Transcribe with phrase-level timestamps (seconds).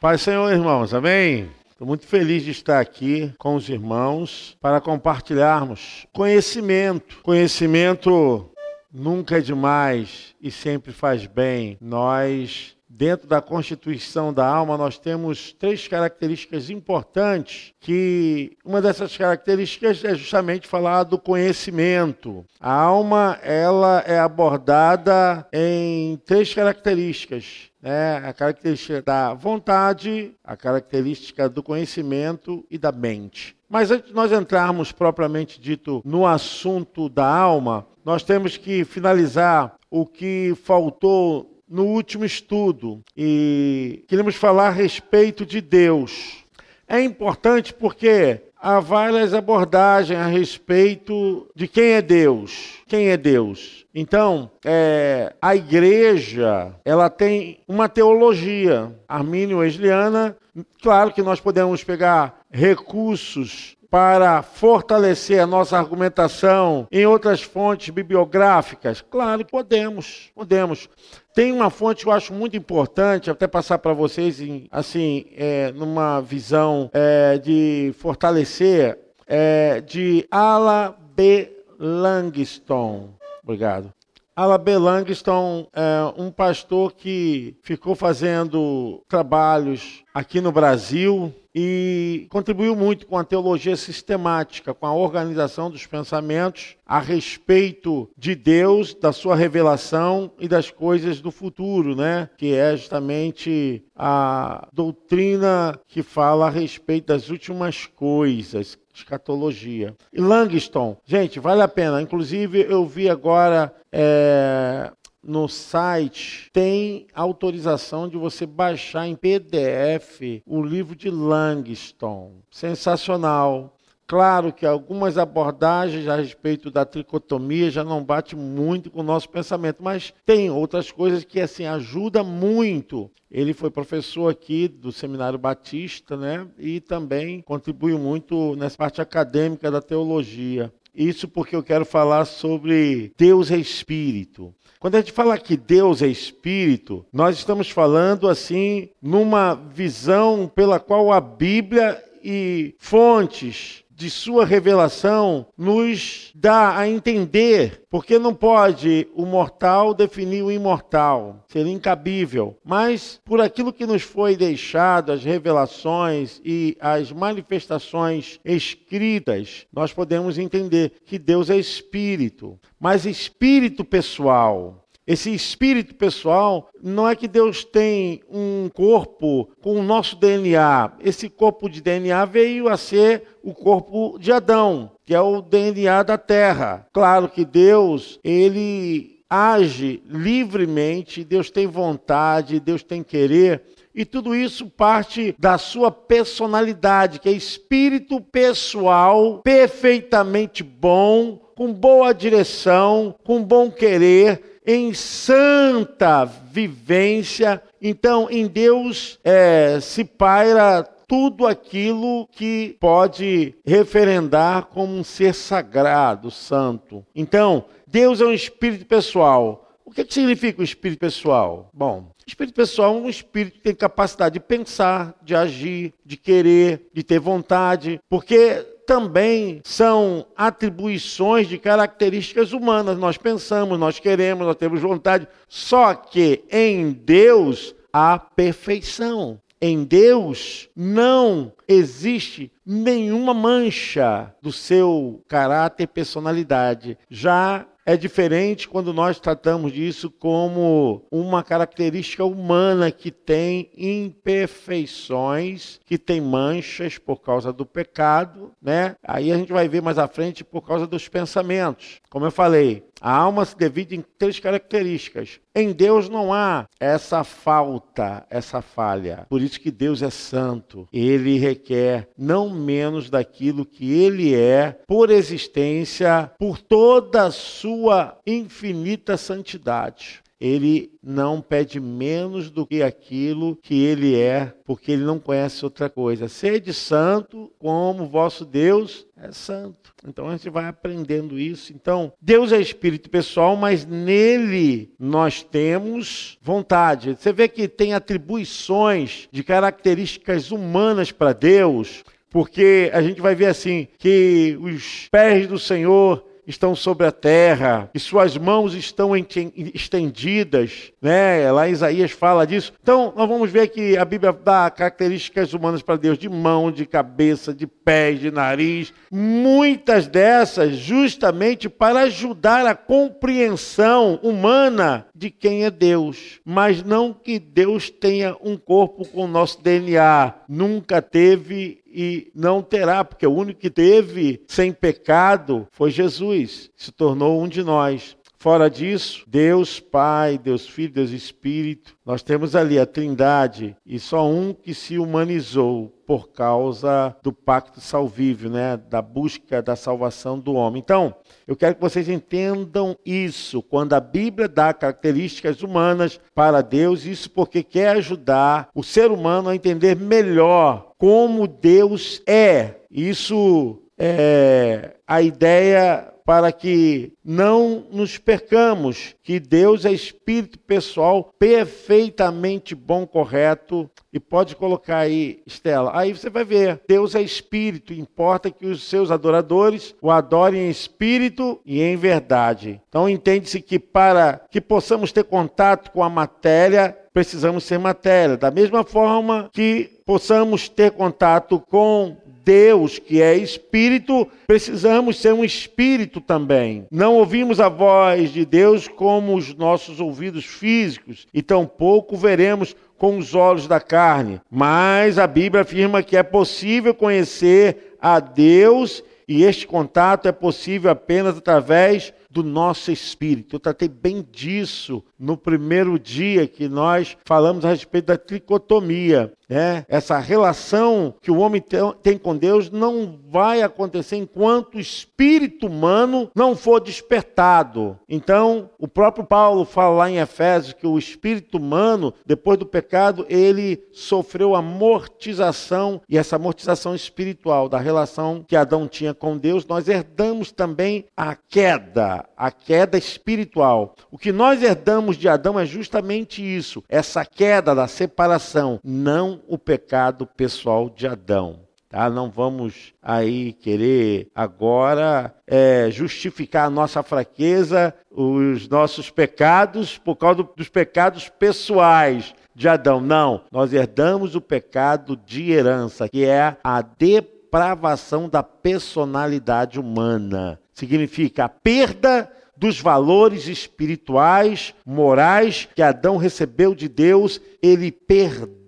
[0.00, 1.50] Pai Senhor, irmãos, amém?
[1.70, 7.18] Estou muito feliz de estar aqui com os irmãos para compartilharmos conhecimento.
[7.22, 8.50] Conhecimento
[8.90, 11.76] nunca é demais e sempre faz bem.
[11.82, 20.04] Nós Dentro da constituição da alma, nós temos três características importantes, que uma dessas características
[20.04, 22.44] é justamente falar do conhecimento.
[22.58, 27.70] A alma, ela é abordada em três características.
[27.80, 28.16] Né?
[28.16, 33.56] A característica da vontade, a característica do conhecimento e da mente.
[33.68, 39.76] Mas antes de nós entrarmos propriamente dito no assunto da alma, nós temos que finalizar
[39.88, 46.44] o que faltou no último estudo e queremos falar a respeito de Deus.
[46.88, 52.74] É importante porque há várias abordagens a respeito de quem é Deus.
[52.88, 53.86] Quem é Deus?
[53.94, 60.36] Então, é, a igreja ela tem uma teologia armínio-wesleyana.
[60.82, 69.02] Claro que nós podemos pegar recursos para fortalecer a nossa argumentação em outras fontes bibliográficas?
[69.02, 70.88] Claro podemos, podemos.
[71.34, 75.72] Tem uma fonte que eu acho muito importante, até passar para vocês, em, assim, é,
[75.72, 81.56] numa visão é, de fortalecer, é, de Ala B.
[81.78, 83.10] Langston.
[83.42, 83.92] Obrigado.
[84.40, 84.78] Ala B.
[84.78, 93.18] Langston é um pastor que ficou fazendo trabalhos aqui no Brasil, e contribuiu muito com
[93.18, 100.30] a teologia sistemática, com a organização dos pensamentos a respeito de Deus, da sua revelação
[100.38, 102.30] e das coisas do futuro, né?
[102.38, 109.94] Que é justamente a doutrina que fala a respeito das últimas coisas, escatologia.
[110.12, 112.00] E Langston, gente, vale a pena.
[112.00, 114.90] Inclusive, eu vi agora é,
[115.22, 122.40] no site tem autorização de você baixar em PDF o livro de Langston.
[122.50, 123.76] Sensacional.
[124.10, 129.28] Claro que algumas abordagens a respeito da tricotomia já não bate muito com o nosso
[129.28, 133.08] pensamento, mas tem outras coisas que assim ajuda muito.
[133.30, 136.44] Ele foi professor aqui do Seminário Batista, né?
[136.58, 140.72] E também contribuiu muito nessa parte acadêmica da teologia.
[140.92, 144.52] Isso porque eu quero falar sobre Deus é Espírito.
[144.80, 150.80] Quando a gente fala que Deus é espírito, nós estamos falando assim numa visão pela
[150.80, 159.06] qual a Bíblia e fontes de sua revelação nos dá a entender, porque não pode
[159.14, 165.22] o mortal definir o imortal, seria incabível, mas por aquilo que nos foi deixado, as
[165.22, 174.79] revelações e as manifestações escritas, nós podemos entender que Deus é espírito, mas espírito pessoal.
[175.10, 180.92] Esse espírito pessoal, não é que Deus tem um corpo com o nosso DNA.
[181.00, 186.04] Esse corpo de DNA veio a ser o corpo de Adão, que é o DNA
[186.04, 186.86] da terra.
[186.92, 194.70] Claro que Deus, ele age livremente, Deus tem vontade, Deus tem querer, e tudo isso
[194.70, 203.70] parte da sua personalidade, que é espírito pessoal, perfeitamente bom, com boa direção, com bom
[203.70, 207.62] querer, em santa vivência.
[207.80, 216.30] Então, em Deus é, se paira tudo aquilo que pode referendar como um ser sagrado,
[216.30, 217.04] santo.
[217.14, 219.68] Então, Deus é um espírito pessoal.
[219.84, 221.68] O que, que significa o espírito pessoal?
[221.74, 226.88] Bom, espírito pessoal é um espírito que tem capacidade de pensar, de agir, de querer,
[226.94, 232.98] de ter vontade, porque também são atribuições de características humanas.
[232.98, 235.28] Nós pensamos, nós queremos, nós temos vontade.
[235.48, 239.40] Só que em Deus há perfeição.
[239.60, 246.98] Em Deus não existe nenhuma mancha do seu caráter e personalidade.
[247.08, 255.98] Já é diferente quando nós tratamos disso como uma característica humana que tem imperfeições, que
[255.98, 258.94] tem manchas por causa do pecado, né?
[259.02, 262.00] Aí a gente vai ver mais à frente por causa dos pensamentos.
[262.08, 265.40] Como eu falei, a alma se divide em três características.
[265.54, 269.26] Em Deus não há essa falta, essa falha.
[269.28, 270.86] Por isso que Deus é santo.
[270.92, 279.16] Ele requer não menos daquilo que ele é por existência, por toda a sua infinita
[279.16, 280.22] santidade.
[280.40, 285.90] Ele não pede menos do que aquilo que ele é, porque ele não conhece outra
[285.90, 286.28] coisa.
[286.28, 289.92] Sede santo, como vosso Deus é santo.
[290.06, 291.74] Então a gente vai aprendendo isso.
[291.74, 297.16] Então, Deus é espírito pessoal, mas nele nós temos vontade.
[297.18, 303.46] Você vê que tem atribuições de características humanas para Deus, porque a gente vai ver
[303.46, 310.92] assim que os pés do Senhor estão sobre a terra, e suas mãos estão estendidas,
[311.00, 311.50] né?
[311.50, 312.72] Lá Isaías fala disso.
[312.82, 316.84] Então, nós vamos ver que a Bíblia dá características humanas para Deus de mão, de
[316.84, 325.64] cabeça, de pés, de nariz, muitas dessas justamente para ajudar a compreensão humana de quem
[325.64, 331.79] é Deus, mas não que Deus tenha um corpo com o nosso DNA, nunca teve
[331.90, 337.48] e não terá, porque o único que teve sem pecado foi Jesus, se tornou um
[337.48, 338.16] de nós.
[338.38, 344.26] Fora disso, Deus Pai, Deus Filho, Deus Espírito, nós temos ali a Trindade e só
[344.26, 350.54] um que se humanizou por causa do pacto salvível, né, da busca da salvação do
[350.54, 350.82] homem.
[350.84, 351.14] Então,
[351.46, 353.62] eu quero que vocês entendam isso.
[353.62, 359.50] Quando a Bíblia dá características humanas para Deus, isso porque quer ajudar o ser humano
[359.50, 362.80] a entender melhor como Deus é.
[362.90, 372.72] Isso é a ideia para que não nos percamos que Deus é espírito pessoal perfeitamente
[372.72, 373.90] bom, correto.
[374.12, 375.90] E pode colocar aí, Estela.
[375.92, 380.70] Aí você vai ver, Deus é espírito, importa que os seus adoradores o adorem em
[380.70, 382.80] espírito e em verdade.
[382.88, 388.36] Então entende-se que para que possamos ter contato com a matéria, precisamos ser matéria.
[388.36, 395.44] Da mesma forma que possamos ter contato com Deus, que é espírito, precisamos ser um
[395.44, 396.86] espírito também.
[396.90, 403.18] Não ouvimos a voz de Deus como os nossos ouvidos físicos, e tampouco veremos com
[403.18, 404.40] os olhos da carne.
[404.50, 410.90] Mas a Bíblia afirma que é possível conhecer a Deus e este contato é possível
[410.90, 413.56] apenas através do nosso espírito.
[413.56, 419.32] Eu tratei bem disso no primeiro dia que nós falamos a respeito da tricotomia.
[419.50, 419.84] Né?
[419.88, 421.60] Essa relação que o homem
[422.04, 427.98] tem com Deus não vai acontecer enquanto o espírito humano não for despertado.
[428.08, 433.26] Então, o próprio Paulo fala lá em Efésios que o espírito humano, depois do pecado,
[433.28, 439.88] ele sofreu amortização e essa amortização espiritual da relação que Adão tinha com Deus, nós
[439.88, 443.96] herdamos também a queda, a queda espiritual.
[444.12, 449.58] O que nós herdamos de Adão é justamente isso, essa queda da separação, não o
[449.58, 451.60] pecado pessoal de Adão.
[451.90, 452.08] Tá?
[452.08, 460.48] Não vamos aí querer agora é, justificar a nossa fraqueza, os nossos pecados, por causa
[460.56, 463.00] dos pecados pessoais de Adão.
[463.00, 470.60] Não, nós herdamos o pecado de herança, que é a depravação da personalidade humana.
[470.72, 478.59] Significa a perda dos valores espirituais, morais que Adão recebeu de Deus, ele perdeu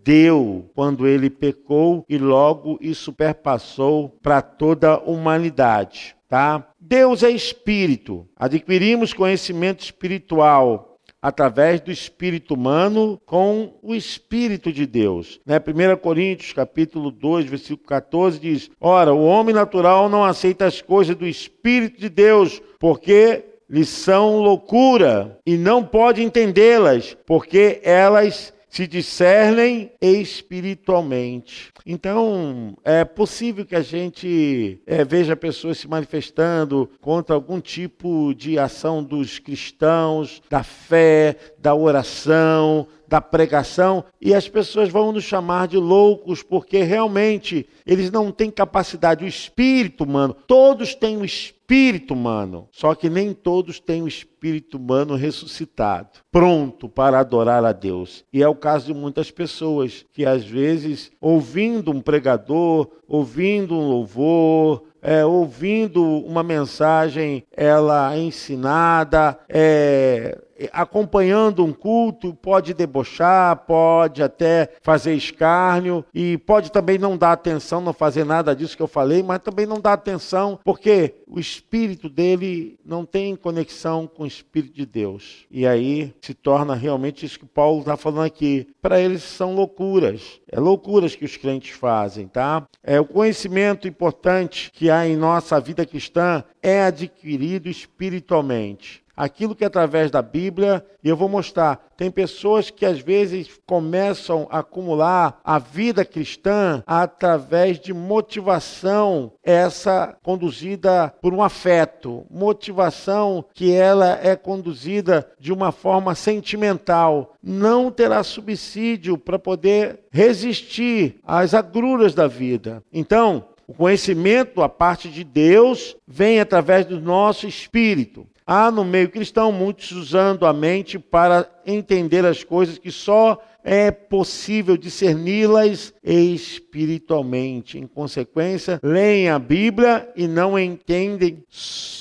[0.75, 6.69] quando ele pecou e logo isso perpassou para toda a humanidade, tá?
[6.81, 8.27] Deus é espírito.
[8.37, 15.41] Adquirimos conhecimento espiritual através do espírito humano com o espírito de Deus.
[15.47, 15.59] Né?
[15.59, 21.15] 1 Coríntios, capítulo 2, versículo 14 diz: "Ora, o homem natural não aceita as coisas
[21.15, 28.87] do espírito de Deus, porque lhes são loucura e não pode entendê-las, porque elas se
[28.87, 31.71] discernem espiritualmente.
[31.85, 38.59] Então, é possível que a gente é, veja pessoas se manifestando contra algum tipo de
[38.59, 45.69] ação dos cristãos, da fé, da oração, da pregação, e as pessoas vão nos chamar
[45.69, 51.62] de loucos, porque realmente eles não têm capacidade, o espírito humano, todos têm o espírito
[52.11, 58.25] humano, só que nem todos têm o espírito humano ressuscitado, pronto para adorar a Deus.
[58.33, 63.89] E é o caso de muitas pessoas que às vezes, ouvindo um pregador, ouvindo um
[63.89, 70.39] louvor, é, ouvindo uma mensagem ela ensinada, é,
[70.73, 77.81] acompanhando um culto, pode debochar, pode até fazer escárnio e pode também não dar atenção,
[77.81, 82.09] não fazer nada disso que eu falei, mas também não dar atenção, porque o espírito
[82.09, 85.47] dele não tem conexão com o espírito de Deus.
[85.51, 88.69] E aí se torna realmente isso que Paulo está falando aqui.
[88.81, 90.41] Para eles são loucuras.
[90.51, 92.67] É loucuras que os crentes fazem, tá?
[92.83, 99.02] É o conhecimento importante que há em nossa vida cristã é adquirido espiritualmente.
[99.23, 101.93] Aquilo que é através da Bíblia, e eu vou mostrar.
[101.97, 110.17] Tem pessoas que às vezes começam a acumular a vida cristã através de motivação, essa
[110.25, 117.35] conduzida por um afeto, motivação que ela é conduzida de uma forma sentimental.
[117.41, 122.83] Não terá subsídio para poder resistir às agruras da vida.
[122.93, 128.27] Então, o conhecimento a parte de Deus vem através do nosso espírito.
[128.47, 133.91] Há no meio cristão muitos usando a mente para entender as coisas que só é
[133.91, 137.79] possível discerni-las espiritualmente.
[137.79, 141.45] Em consequência, leem a Bíblia e não entendem,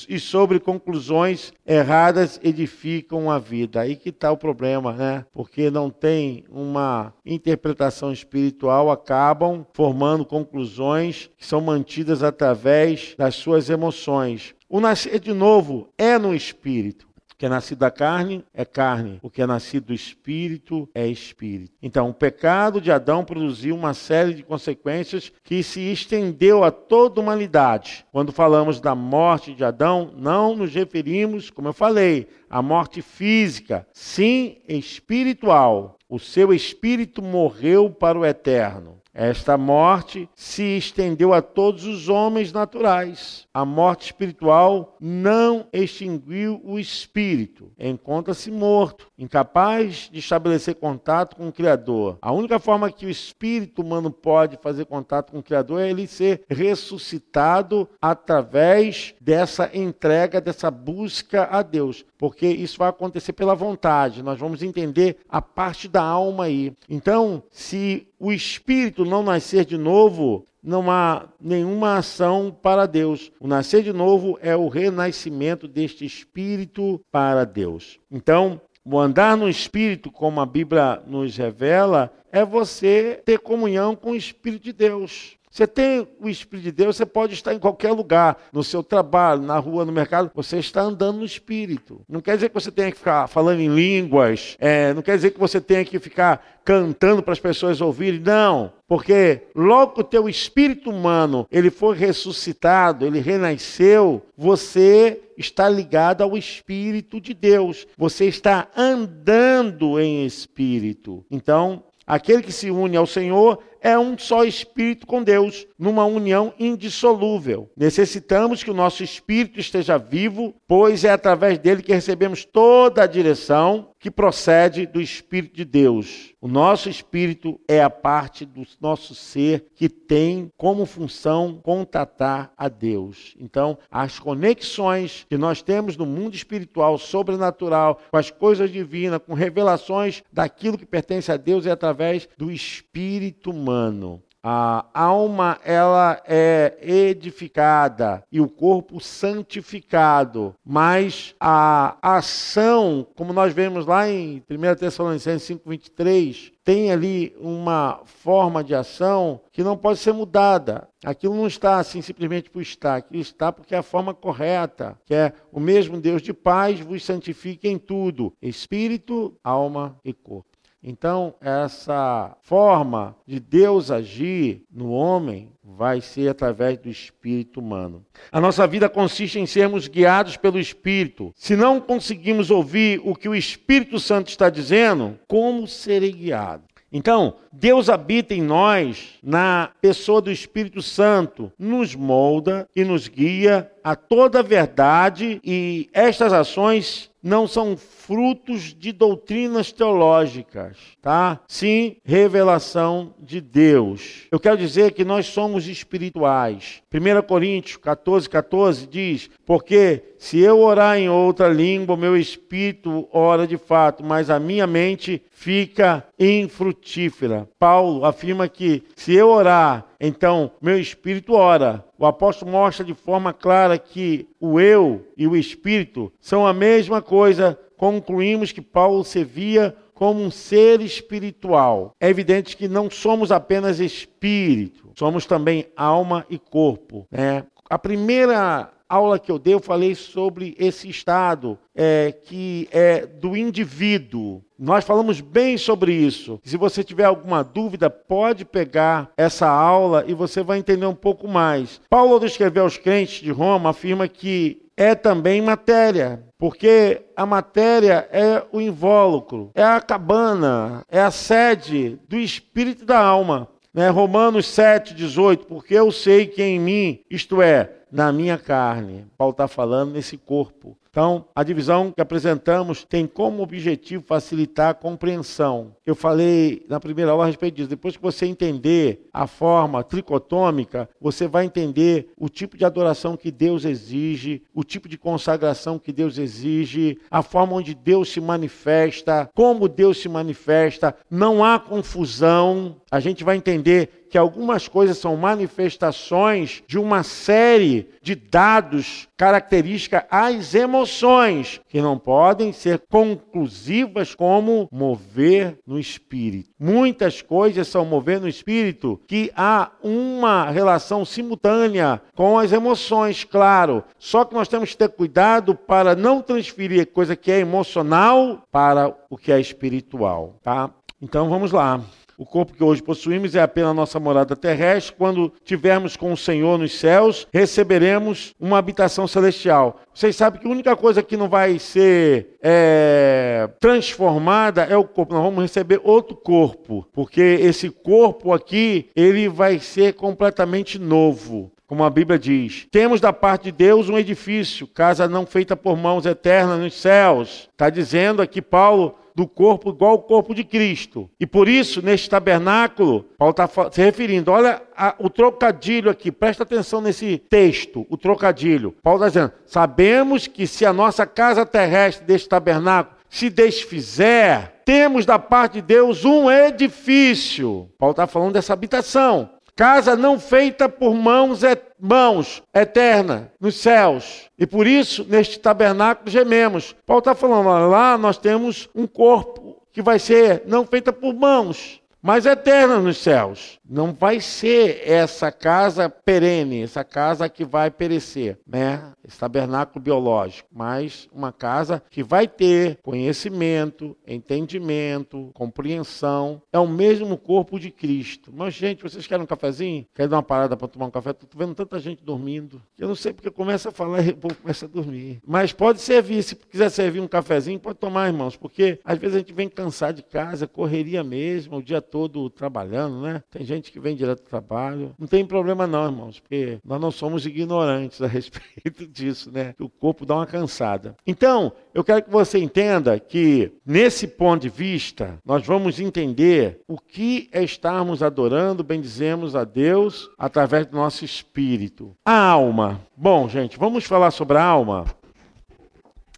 [0.08, 3.80] e sobre conclusões erradas edificam a vida.
[3.80, 5.24] Aí que está o problema, né?
[5.32, 13.70] Porque não tem uma interpretação espiritual, acabam formando conclusões que são mantidas através das suas
[13.70, 14.54] emoções.
[14.68, 17.11] O nascer de novo é no espírito
[17.42, 21.72] que é nascido da carne é carne, o que é nascido do espírito é espírito.
[21.82, 27.20] Então, o pecado de Adão produziu uma série de consequências que se estendeu a toda
[27.20, 28.06] a humanidade.
[28.12, 33.88] Quando falamos da morte de Adão, não nos referimos, como eu falei, à morte física,
[33.92, 35.98] sim espiritual.
[36.08, 39.01] O seu espírito morreu para o eterno.
[39.14, 43.46] Esta morte se estendeu a todos os homens naturais.
[43.52, 47.70] A morte espiritual não extinguiu o espírito.
[47.78, 52.16] Encontra-se morto, incapaz de estabelecer contato com o Criador.
[52.22, 56.06] A única forma que o espírito humano pode fazer contato com o Criador é ele
[56.06, 62.02] ser ressuscitado através dessa entrega, dessa busca a Deus.
[62.16, 64.22] Porque isso vai acontecer pela vontade.
[64.22, 66.72] Nós vamos entender a parte da alma aí.
[66.88, 73.32] Então, se o espírito não nascer de novo, não há nenhuma ação para Deus.
[73.40, 77.98] O nascer de novo é o renascimento deste espírito para Deus.
[78.10, 84.10] Então, o andar no espírito, como a Bíblia nos revela, é você ter comunhão com
[84.10, 85.36] o espírito de Deus.
[85.52, 89.42] Você tem o Espírito de Deus, você pode estar em qualquer lugar, no seu trabalho,
[89.42, 92.00] na rua, no mercado, você está andando no Espírito.
[92.08, 95.32] Não quer dizer que você tenha que ficar falando em línguas, é, não quer dizer
[95.32, 98.72] que você tenha que ficar cantando para as pessoas ouvirem, não.
[98.88, 106.22] Porque logo que o teu espírito humano ele foi ressuscitado, ele renasceu, você está ligado
[106.22, 107.86] ao Espírito de Deus.
[107.96, 111.24] Você está andando em espírito.
[111.30, 116.54] Então, aquele que se une ao Senhor é um só espírito com Deus, numa união
[116.58, 117.68] indissolúvel.
[117.76, 123.06] Necessitamos que o nosso espírito esteja vivo, pois é através dele que recebemos toda a
[123.06, 126.34] direção que procede do Espírito de Deus.
[126.40, 132.68] O nosso espírito é a parte do nosso ser que tem como função contatar a
[132.68, 133.36] Deus.
[133.38, 139.34] Então, as conexões que nós temos no mundo espiritual, sobrenatural, com as coisas divinas, com
[139.34, 144.20] revelações daquilo que pertence a Deus, é através do espírito humano.
[144.44, 153.86] A alma ela é edificada e o corpo santificado, mas a ação, como nós vemos
[153.86, 160.12] lá em 1 Tessalonicenses 5:23, tem ali uma forma de ação que não pode ser
[160.12, 160.88] mudada.
[161.04, 165.14] Aquilo não está assim simplesmente por estar, aquilo está porque é a forma correta, que
[165.14, 170.51] é o mesmo Deus de paz vos santifique em tudo, espírito, alma e corpo.
[170.82, 178.04] Então, essa forma de Deus agir no homem vai ser através do espírito humano.
[178.32, 181.32] A nossa vida consiste em sermos guiados pelo espírito.
[181.36, 186.64] Se não conseguimos ouvir o que o Espírito Santo está dizendo, como serei guiado?
[186.92, 193.70] Então, Deus habita em nós na pessoa do Espírito Santo, nos molda e nos guia
[193.82, 201.40] a toda a verdade, e estas ações não são frutos de doutrinas teológicas, tá?
[201.46, 204.26] Sim, revelação de Deus.
[204.30, 206.82] Eu quero dizer que nós somos espirituais.
[206.92, 213.46] 1 Coríntios 14, 14 diz: Porque se eu orar em outra língua, meu espírito ora
[213.46, 217.48] de fato, mas a minha mente fica infrutífera.
[217.58, 221.84] Paulo afirma que se eu orar, então meu espírito ora.
[221.96, 227.00] O apóstolo mostra de forma clara que o eu e o espírito são a mesma
[227.00, 227.56] coisa.
[227.76, 231.94] Concluímos que Paulo se via como um ser espiritual.
[232.00, 237.06] É evidente que não somos apenas espírito, somos também alma e corpo.
[237.08, 237.44] Né?
[237.70, 243.36] A primeira aula que eu dei, eu falei sobre esse estado é, que é do
[243.36, 244.42] indivíduo.
[244.58, 246.38] Nós falamos bem sobre isso.
[246.44, 251.26] Se você tiver alguma dúvida, pode pegar essa aula e você vai entender um pouco
[251.26, 251.80] mais.
[251.88, 256.22] Paulo, ao escrever aos crentes de Roma, afirma que é também matéria.
[256.38, 262.86] Porque a matéria é o invólucro, é a cabana, é a sede do espírito e
[262.86, 263.48] da alma.
[263.72, 263.88] Né?
[263.88, 269.06] Romanos 7, 18, porque eu sei que em mim, isto é, na minha carne.
[269.16, 270.76] Paulo está falando nesse corpo.
[270.94, 275.74] Então, a divisão que apresentamos tem como objetivo facilitar a compreensão.
[275.86, 277.68] Eu falei na primeira aula a respeito disso.
[277.70, 283.30] Depois que você entender a forma tricotômica, você vai entender o tipo de adoração que
[283.30, 289.30] Deus exige, o tipo de consagração que Deus exige, a forma onde Deus se manifesta,
[289.34, 290.94] como Deus se manifesta.
[291.10, 292.76] Não há confusão.
[292.90, 300.02] A gente vai entender que algumas coisas são manifestações de uma série de dados características
[300.10, 306.50] às emoções, que não podem ser conclusivas como mover no espírito.
[306.60, 313.82] Muitas coisas são mover no espírito que há uma relação simultânea com as emoções, claro.
[313.98, 318.94] Só que nós temos que ter cuidado para não transferir coisa que é emocional para
[319.08, 320.68] o que é espiritual, tá?
[321.00, 321.80] Então vamos lá.
[322.16, 324.94] O corpo que hoje possuímos é apenas nossa morada terrestre.
[324.96, 329.80] Quando tivermos com o Senhor nos céus, receberemos uma habitação celestial.
[329.94, 335.14] Vocês sabem que a única coisa que não vai ser é, transformada é o corpo.
[335.14, 341.84] Nós vamos receber outro corpo, porque esse corpo aqui ele vai ser completamente novo como
[341.84, 342.66] a Bíblia diz.
[342.70, 347.48] Temos da parte de Deus um edifício, casa não feita por mãos eternas nos céus.
[347.50, 351.08] Está dizendo aqui Paulo do corpo igual ao corpo de Cristo.
[351.18, 356.42] E por isso, neste tabernáculo, Paulo está se referindo, olha a, o trocadilho aqui, presta
[356.42, 358.74] atenção nesse texto, o trocadilho.
[358.82, 365.04] Paulo está dizendo: sabemos que se a nossa casa terrestre deste tabernáculo se desfizer, temos
[365.04, 367.68] da parte de Deus um edifício.
[367.78, 369.28] Paulo está falando dessa habitação.
[369.54, 374.30] Casa não feita por mãos, et mãos eterna nos céus.
[374.38, 376.76] E por isso, neste tabernáculo, gememos.
[376.86, 381.80] Paulo está falando, lá nós temos um corpo que vai ser não feita por mãos,
[382.00, 383.58] mas eterna nos céus.
[383.68, 388.92] Não vai ser essa casa perene, essa casa que vai perecer, né?
[389.04, 396.40] Esse tabernáculo biológico, mas uma casa que vai ter conhecimento, entendimento, compreensão.
[396.52, 398.32] É o mesmo corpo de Cristo.
[398.34, 399.86] Mas, gente, vocês querem um cafezinho?
[399.94, 401.10] Querem dar uma parada para tomar um café?
[401.10, 402.62] Estou vendo tanta gente dormindo.
[402.78, 405.20] Eu não sei porque começa a falar e o povo começa a dormir.
[405.26, 409.18] Mas pode servir, se quiser servir um cafezinho, pode tomar, irmãos, porque às vezes a
[409.18, 413.22] gente vem cansado de casa, correria mesmo, o dia todo trabalhando, né?
[413.30, 414.94] Tem gente que vem direto do trabalho.
[414.98, 419.54] Não tem problema não, irmãos, porque nós não somos ignorantes a respeito disso, né?
[419.58, 420.94] O corpo dá uma cansada.
[421.06, 426.78] Então, eu quero que você entenda que, nesse ponto de vista, nós vamos entender o
[426.78, 431.96] que é estarmos adorando, bendizemos a Deus através do nosso espírito.
[432.04, 432.80] A alma.
[432.96, 434.84] Bom, gente, vamos falar sobre a alma.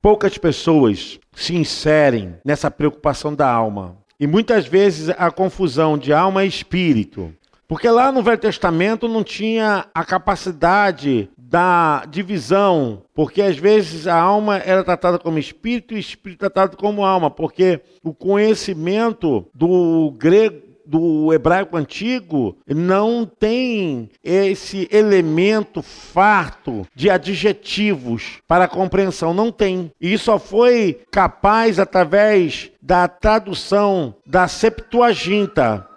[0.03, 3.97] Poucas pessoas se inserem nessa preocupação da alma.
[4.19, 7.35] E muitas vezes a confusão de alma e espírito.
[7.67, 14.19] Porque lá no Velho Testamento não tinha a capacidade da divisão, porque às vezes a
[14.19, 20.11] alma era tratada como espírito e o espírito tratado como alma, porque o conhecimento do
[20.19, 29.93] grego do hebraico antigo não tem esse elemento farto de adjetivos para compreensão, não tem.
[30.01, 35.88] E só foi capaz através da tradução da Septuaginta,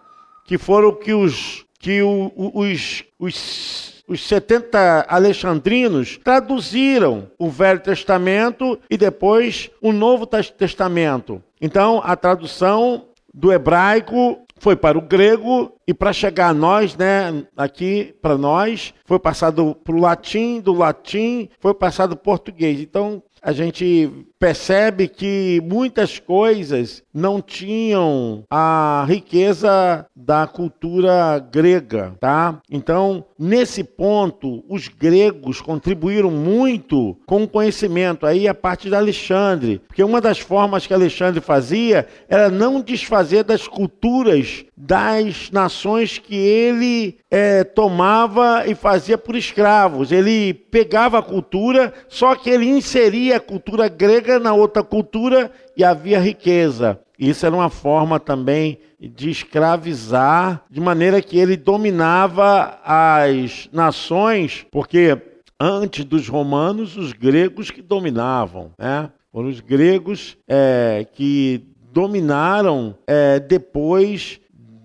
[0.45, 8.79] que foram que os que o, os, os os 70 alexandrinos traduziram o Velho Testamento
[8.89, 11.43] e depois o Novo Testamento.
[11.59, 17.45] Então, a tradução do hebraico foi para o grego e para chegar a nós, né,
[17.55, 22.79] aqui para nós, foi passado para o latim, do latim foi passado para o português.
[22.79, 32.59] Então, a gente percebe que muitas coisas não tinham a riqueza da cultura grega, tá?
[32.69, 38.25] Então, nesse ponto, os gregos contribuíram muito com o conhecimento.
[38.25, 43.45] Aí a parte de Alexandre, porque uma das formas que Alexandre fazia era não desfazer
[43.45, 50.11] das culturas das nações que ele é, tomava e fazia por escravos.
[50.11, 55.83] Ele pegava a cultura, só que ele inseria a cultura grega na outra cultura e
[55.83, 56.99] havia riqueza.
[57.17, 65.17] Isso era uma forma também de escravizar, de maneira que ele dominava as nações, porque
[65.59, 69.09] antes dos romanos, os gregos que dominavam, né?
[69.31, 74.39] Foram os gregos é, que dominaram é, depois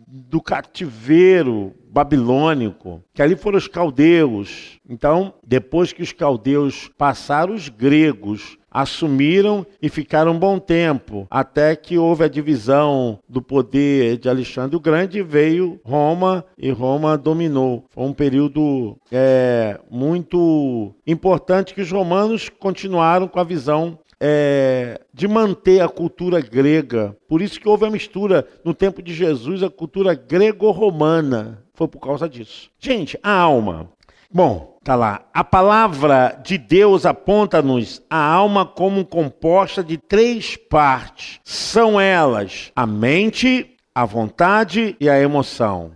[0.06, 4.80] do cativeiro babilônico, que ali foram os caldeus.
[4.88, 11.76] Então, depois que os caldeus passaram, os gregos assumiram e ficaram um bom tempo, até
[11.76, 17.84] que houve a divisão do poder de Alexandre o Grande veio Roma e Roma dominou.
[17.90, 25.26] Foi um período é, muito importante que os romanos continuaram com a visão é, de
[25.26, 27.16] manter a cultura grega.
[27.28, 31.64] Por isso que houve a mistura no tempo de Jesus, a cultura grego-romana.
[31.74, 32.70] Foi por causa disso.
[32.78, 33.90] Gente, a alma.
[34.32, 35.26] Bom, tá lá.
[35.34, 41.40] A palavra de Deus aponta-nos a alma como composta de três partes.
[41.42, 45.90] São elas a mente, a vontade e a emoção.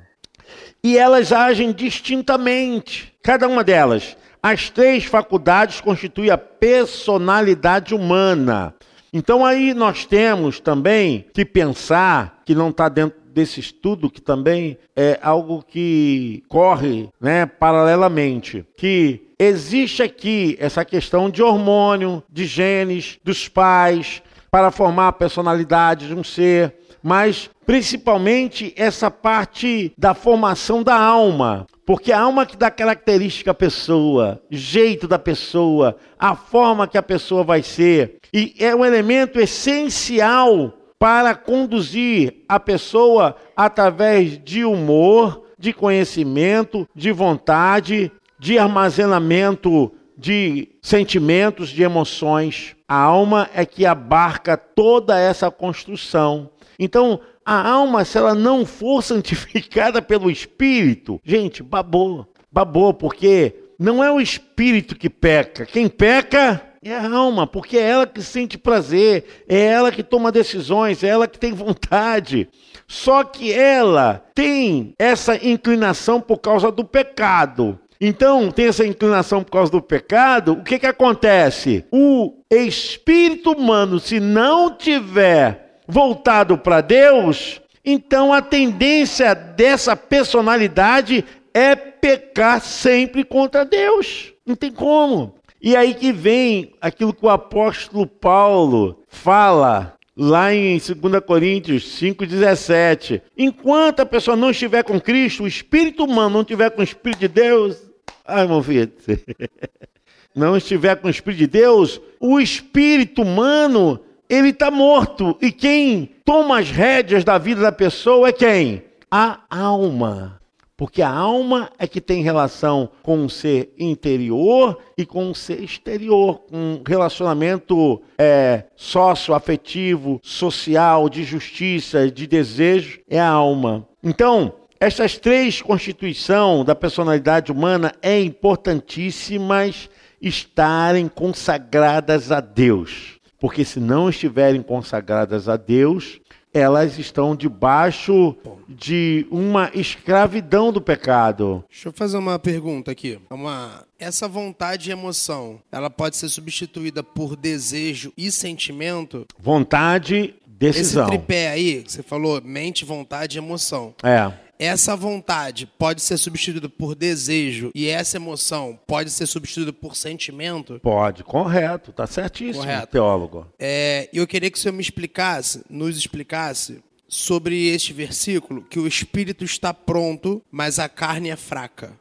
[0.83, 4.17] E elas agem distintamente, cada uma delas.
[4.43, 8.75] As três faculdades constituem a personalidade humana.
[9.13, 14.79] Então aí nós temos também que pensar que não está dentro desse estudo que também
[14.97, 23.19] é algo que corre, né, paralelamente, que existe aqui essa questão de hormônio, de genes,
[23.23, 26.75] dos pais para formar a personalidade de um ser,
[27.07, 31.65] mas principalmente essa parte da formação da alma.
[31.87, 37.03] Porque a alma que dá característica à pessoa, jeito da pessoa, a forma que a
[37.03, 45.45] pessoa vai ser, e é um elemento essencial para conduzir a pessoa através de humor,
[45.57, 52.75] de conhecimento, de vontade, de armazenamento de sentimentos, de emoções.
[52.89, 56.51] A alma é que abarca toda essa construção.
[56.79, 64.03] Então, a alma, se ela não for santificada pelo Espírito, gente, babou, babou, porque não
[64.03, 65.67] é o Espírito que peca.
[65.67, 70.31] Quem peca é a alma, porque é ela que sente prazer, é ela que toma
[70.31, 72.49] decisões, é ela que tem vontade.
[72.87, 77.79] Só que ela tem essa inclinação por causa do pecado.
[78.01, 81.85] Então, tem essa inclinação por causa do pecado, o que, que acontece?
[81.91, 91.77] O espírito humano, se não tiver voltado para Deus, então a tendência dessa personalidade é
[91.77, 94.33] pecar sempre contra Deus.
[94.45, 95.35] Não tem como.
[95.61, 103.21] E aí que vem aquilo que o apóstolo Paulo fala lá em 2 Coríntios 5,17.
[103.37, 107.21] Enquanto a pessoa não estiver com Cristo, o espírito humano não estiver com o Espírito
[107.21, 107.83] de Deus,
[108.27, 108.91] ai, irmão filho,
[110.35, 115.37] não estiver com o Espírito de Deus, o espírito humano, ele está morto.
[115.41, 118.83] E quem toma as rédeas da vida da pessoa é quem?
[119.11, 120.41] A alma.
[120.77, 125.63] Porque a alma é que tem relação com o ser interior e com o ser
[125.63, 133.89] exterior, com relacionamento é, sócio-afetivo, social, de justiça, de desejo, é a alma.
[134.05, 139.89] Então, essas três constituições da personalidade humana é importantíssimas
[140.21, 143.16] estarem consagradas a Deus.
[143.47, 146.21] Porque se não estiverem consagradas a Deus,
[146.53, 148.35] elas estão debaixo
[148.69, 151.65] de uma escravidão do pecado.
[151.71, 153.21] Deixa eu fazer uma pergunta aqui.
[153.31, 153.85] Uma...
[154.01, 159.25] Essa vontade e emoção, ela pode ser substituída por desejo e sentimento?
[159.39, 161.05] Vontade, decisão.
[161.05, 163.95] Esse tripé aí, você falou mente, vontade e emoção.
[164.03, 169.97] É essa vontade pode ser substituída por desejo e essa emoção pode ser substituída por
[169.97, 170.81] sentimento?
[170.81, 172.89] Pode, correto, tá certíssimo, correto.
[172.89, 173.47] teólogo.
[173.59, 178.87] É, eu queria que o senhor me explicasse, nos explicasse sobre este versículo, que o
[178.87, 181.93] espírito está pronto, mas a carne é fraca.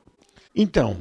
[0.55, 0.97] Então,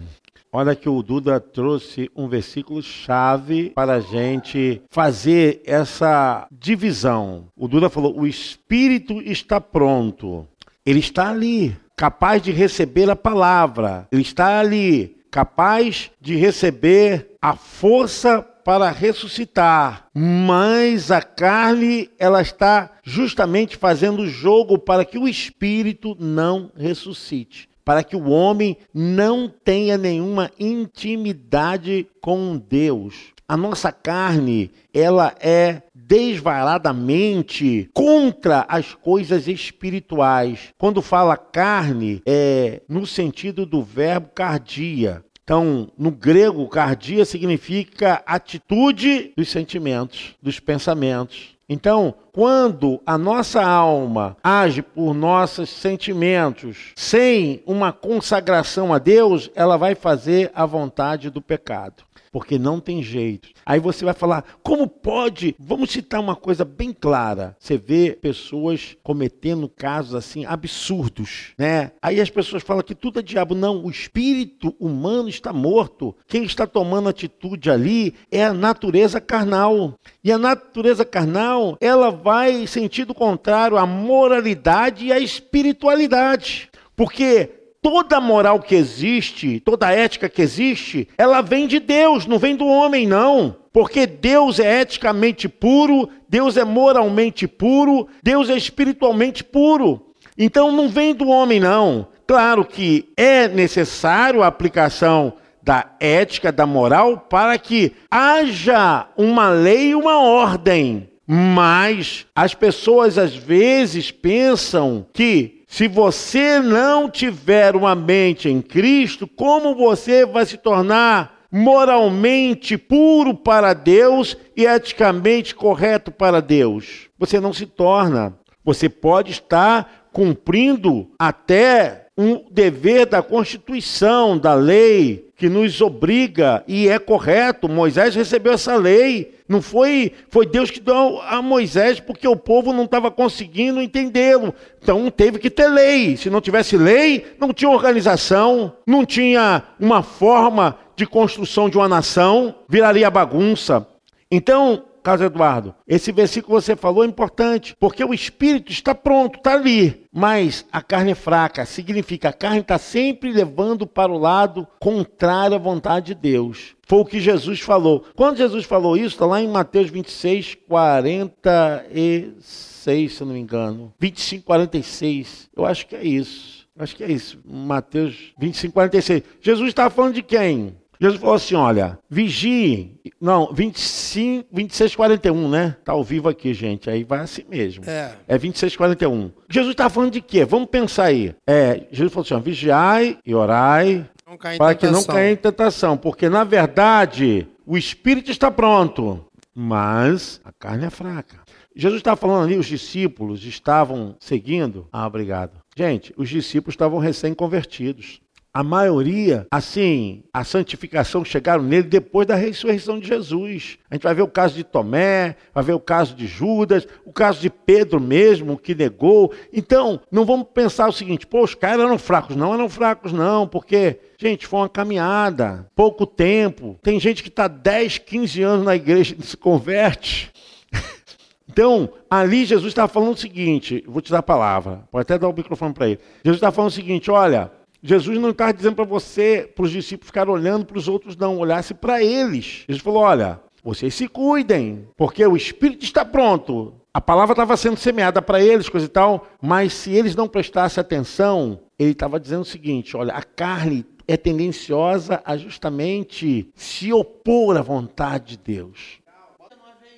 [0.56, 7.46] Olha que o Duda trouxe um versículo chave para a gente fazer essa divisão.
[7.56, 10.46] O Duda falou: o espírito está pronto,
[10.84, 14.06] ele está ali, capaz de receber a palavra.
[14.12, 20.06] Ele está ali, capaz de receber a força para ressuscitar.
[20.14, 28.02] Mas a carne, ela está justamente fazendo jogo para que o espírito não ressuscite para
[28.02, 33.34] que o homem não tenha nenhuma intimidade com Deus.
[33.46, 40.72] A nossa carne, ela é desvaradamente contra as coisas espirituais.
[40.78, 45.24] Quando fala carne, é no sentido do verbo cardia.
[45.42, 51.54] Então, no grego, cardia significa atitude dos sentimentos, dos pensamentos.
[51.68, 59.76] Então, quando a nossa alma age por nossos sentimentos sem uma consagração a Deus, ela
[59.76, 62.02] vai fazer a vontade do pecado
[62.34, 63.50] porque não tem jeito.
[63.64, 65.54] Aí você vai falar, como pode?
[65.56, 67.56] Vamos citar uma coisa bem clara.
[67.60, 71.92] Você vê pessoas cometendo casos assim absurdos, né?
[72.02, 73.54] Aí as pessoas falam que tudo é diabo.
[73.54, 76.12] Não, o espírito humano está morto.
[76.26, 79.94] Quem está tomando atitude ali é a natureza carnal.
[80.24, 86.70] E a natureza carnal, ela vai em sentido contrário à moralidade e à espiritualidade.
[86.96, 87.50] Porque
[87.82, 92.66] toda moral que existe, toda ética que existe, ela vem de Deus, não vem do
[92.66, 93.54] homem, não.
[93.70, 100.06] Porque Deus é eticamente puro, Deus é moralmente puro, Deus é espiritualmente puro.
[100.38, 102.06] Então não vem do homem, não.
[102.26, 109.90] Claro que é necessário a aplicação da ética, da moral, para que haja uma lei
[109.90, 111.10] e uma ordem.
[111.26, 119.26] Mas as pessoas às vezes pensam que se você não tiver uma mente em Cristo,
[119.26, 127.08] como você vai se tornar moralmente puro para Deus e eticamente correto para Deus?
[127.18, 128.38] Você não se torna.
[128.64, 136.88] Você pode estar cumprindo até um dever da Constituição, da lei, que nos obriga, e
[136.88, 139.34] é correto, Moisés recebeu essa lei.
[139.48, 144.54] Não foi, foi Deus que deu a Moisés porque o povo não estava conseguindo entendê-lo.
[144.80, 146.16] Então teve que ter lei.
[146.16, 151.88] Se não tivesse lei, não tinha organização, não tinha uma forma de construção de uma
[151.88, 153.86] nação, viraria bagunça.
[154.30, 159.36] Então, Carlos Eduardo, esse versículo que você falou é importante, porque o espírito está pronto,
[159.36, 164.16] está ali, mas a carne é fraca, significa a carne está sempre levando para o
[164.16, 166.74] lado contrário à vontade de Deus.
[166.86, 168.02] Foi o que Jesus falou.
[168.16, 173.92] Quando Jesus falou isso, está lá em Mateus 26, 46, se eu não me engano.
[174.00, 175.50] 25, 46.
[175.54, 176.66] Eu acho que é isso.
[176.78, 177.38] Acho que é isso.
[177.44, 179.22] Mateus 25, 46.
[179.40, 180.74] Jesus estava falando de quem?
[181.04, 182.98] Jesus falou assim: olha, vigie.
[183.20, 185.76] Não, 25, 26, 41, né?
[185.84, 186.88] Tá ao vivo aqui, gente.
[186.88, 187.84] Aí vai assim mesmo.
[187.86, 188.14] É.
[188.26, 189.30] É 26, 41.
[189.50, 190.46] Jesus está falando de quê?
[190.46, 191.34] Vamos pensar aí.
[191.46, 194.08] É, Jesus falou assim: ó, vigiai e orai.
[194.56, 195.94] para que não caia em tentação.
[195.94, 199.22] Porque, na verdade, o espírito está pronto,
[199.54, 201.36] mas a carne é fraca.
[201.76, 204.88] Jesus está falando ali, os discípulos estavam seguindo.
[204.90, 205.60] Ah, obrigado.
[205.76, 208.22] Gente, os discípulos estavam recém-convertidos.
[208.56, 213.78] A maioria, assim, a santificação chegaram nele depois da ressurreição de Jesus.
[213.90, 217.12] A gente vai ver o caso de Tomé, vai ver o caso de Judas, o
[217.12, 219.32] caso de Pedro mesmo, que negou.
[219.52, 222.36] Então, não vamos pensar o seguinte, pô, os caras eram fracos.
[222.36, 226.78] Não eram fracos, não, porque, gente, foi uma caminhada, pouco tempo.
[226.80, 230.30] Tem gente que está 10, 15 anos na igreja e se converte.
[231.46, 235.28] Então, ali Jesus está falando o seguinte, vou te dar a palavra, pode até dar
[235.28, 236.00] o microfone para ele.
[236.24, 237.52] Jesus está falando o seguinte, olha,
[237.86, 241.36] Jesus não está dizendo para você, para os discípulos ficar olhando para os outros, não,
[241.36, 242.64] olhasse para eles.
[242.66, 246.72] Jesus falou: olha, vocês se cuidem, porque o Espírito está pronto.
[246.94, 250.80] A palavra estava sendo semeada para eles, coisa e tal, mas se eles não prestassem
[250.80, 257.58] atenção, ele estava dizendo o seguinte: olha, a carne é tendenciosa a justamente se opor
[257.58, 259.04] à vontade de Deus.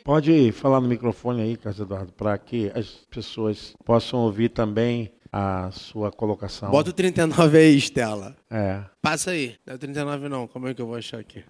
[0.03, 5.71] Pode falar no microfone aí, Carlos Eduardo, para que as pessoas possam ouvir também a
[5.71, 6.71] sua colocação.
[6.71, 8.37] Bota o 39 aí, Estela.
[8.51, 8.83] É.
[9.03, 9.57] Passa aí.
[9.67, 10.47] Não é o 39 não.
[10.47, 11.45] Como é que eu vou achar aqui?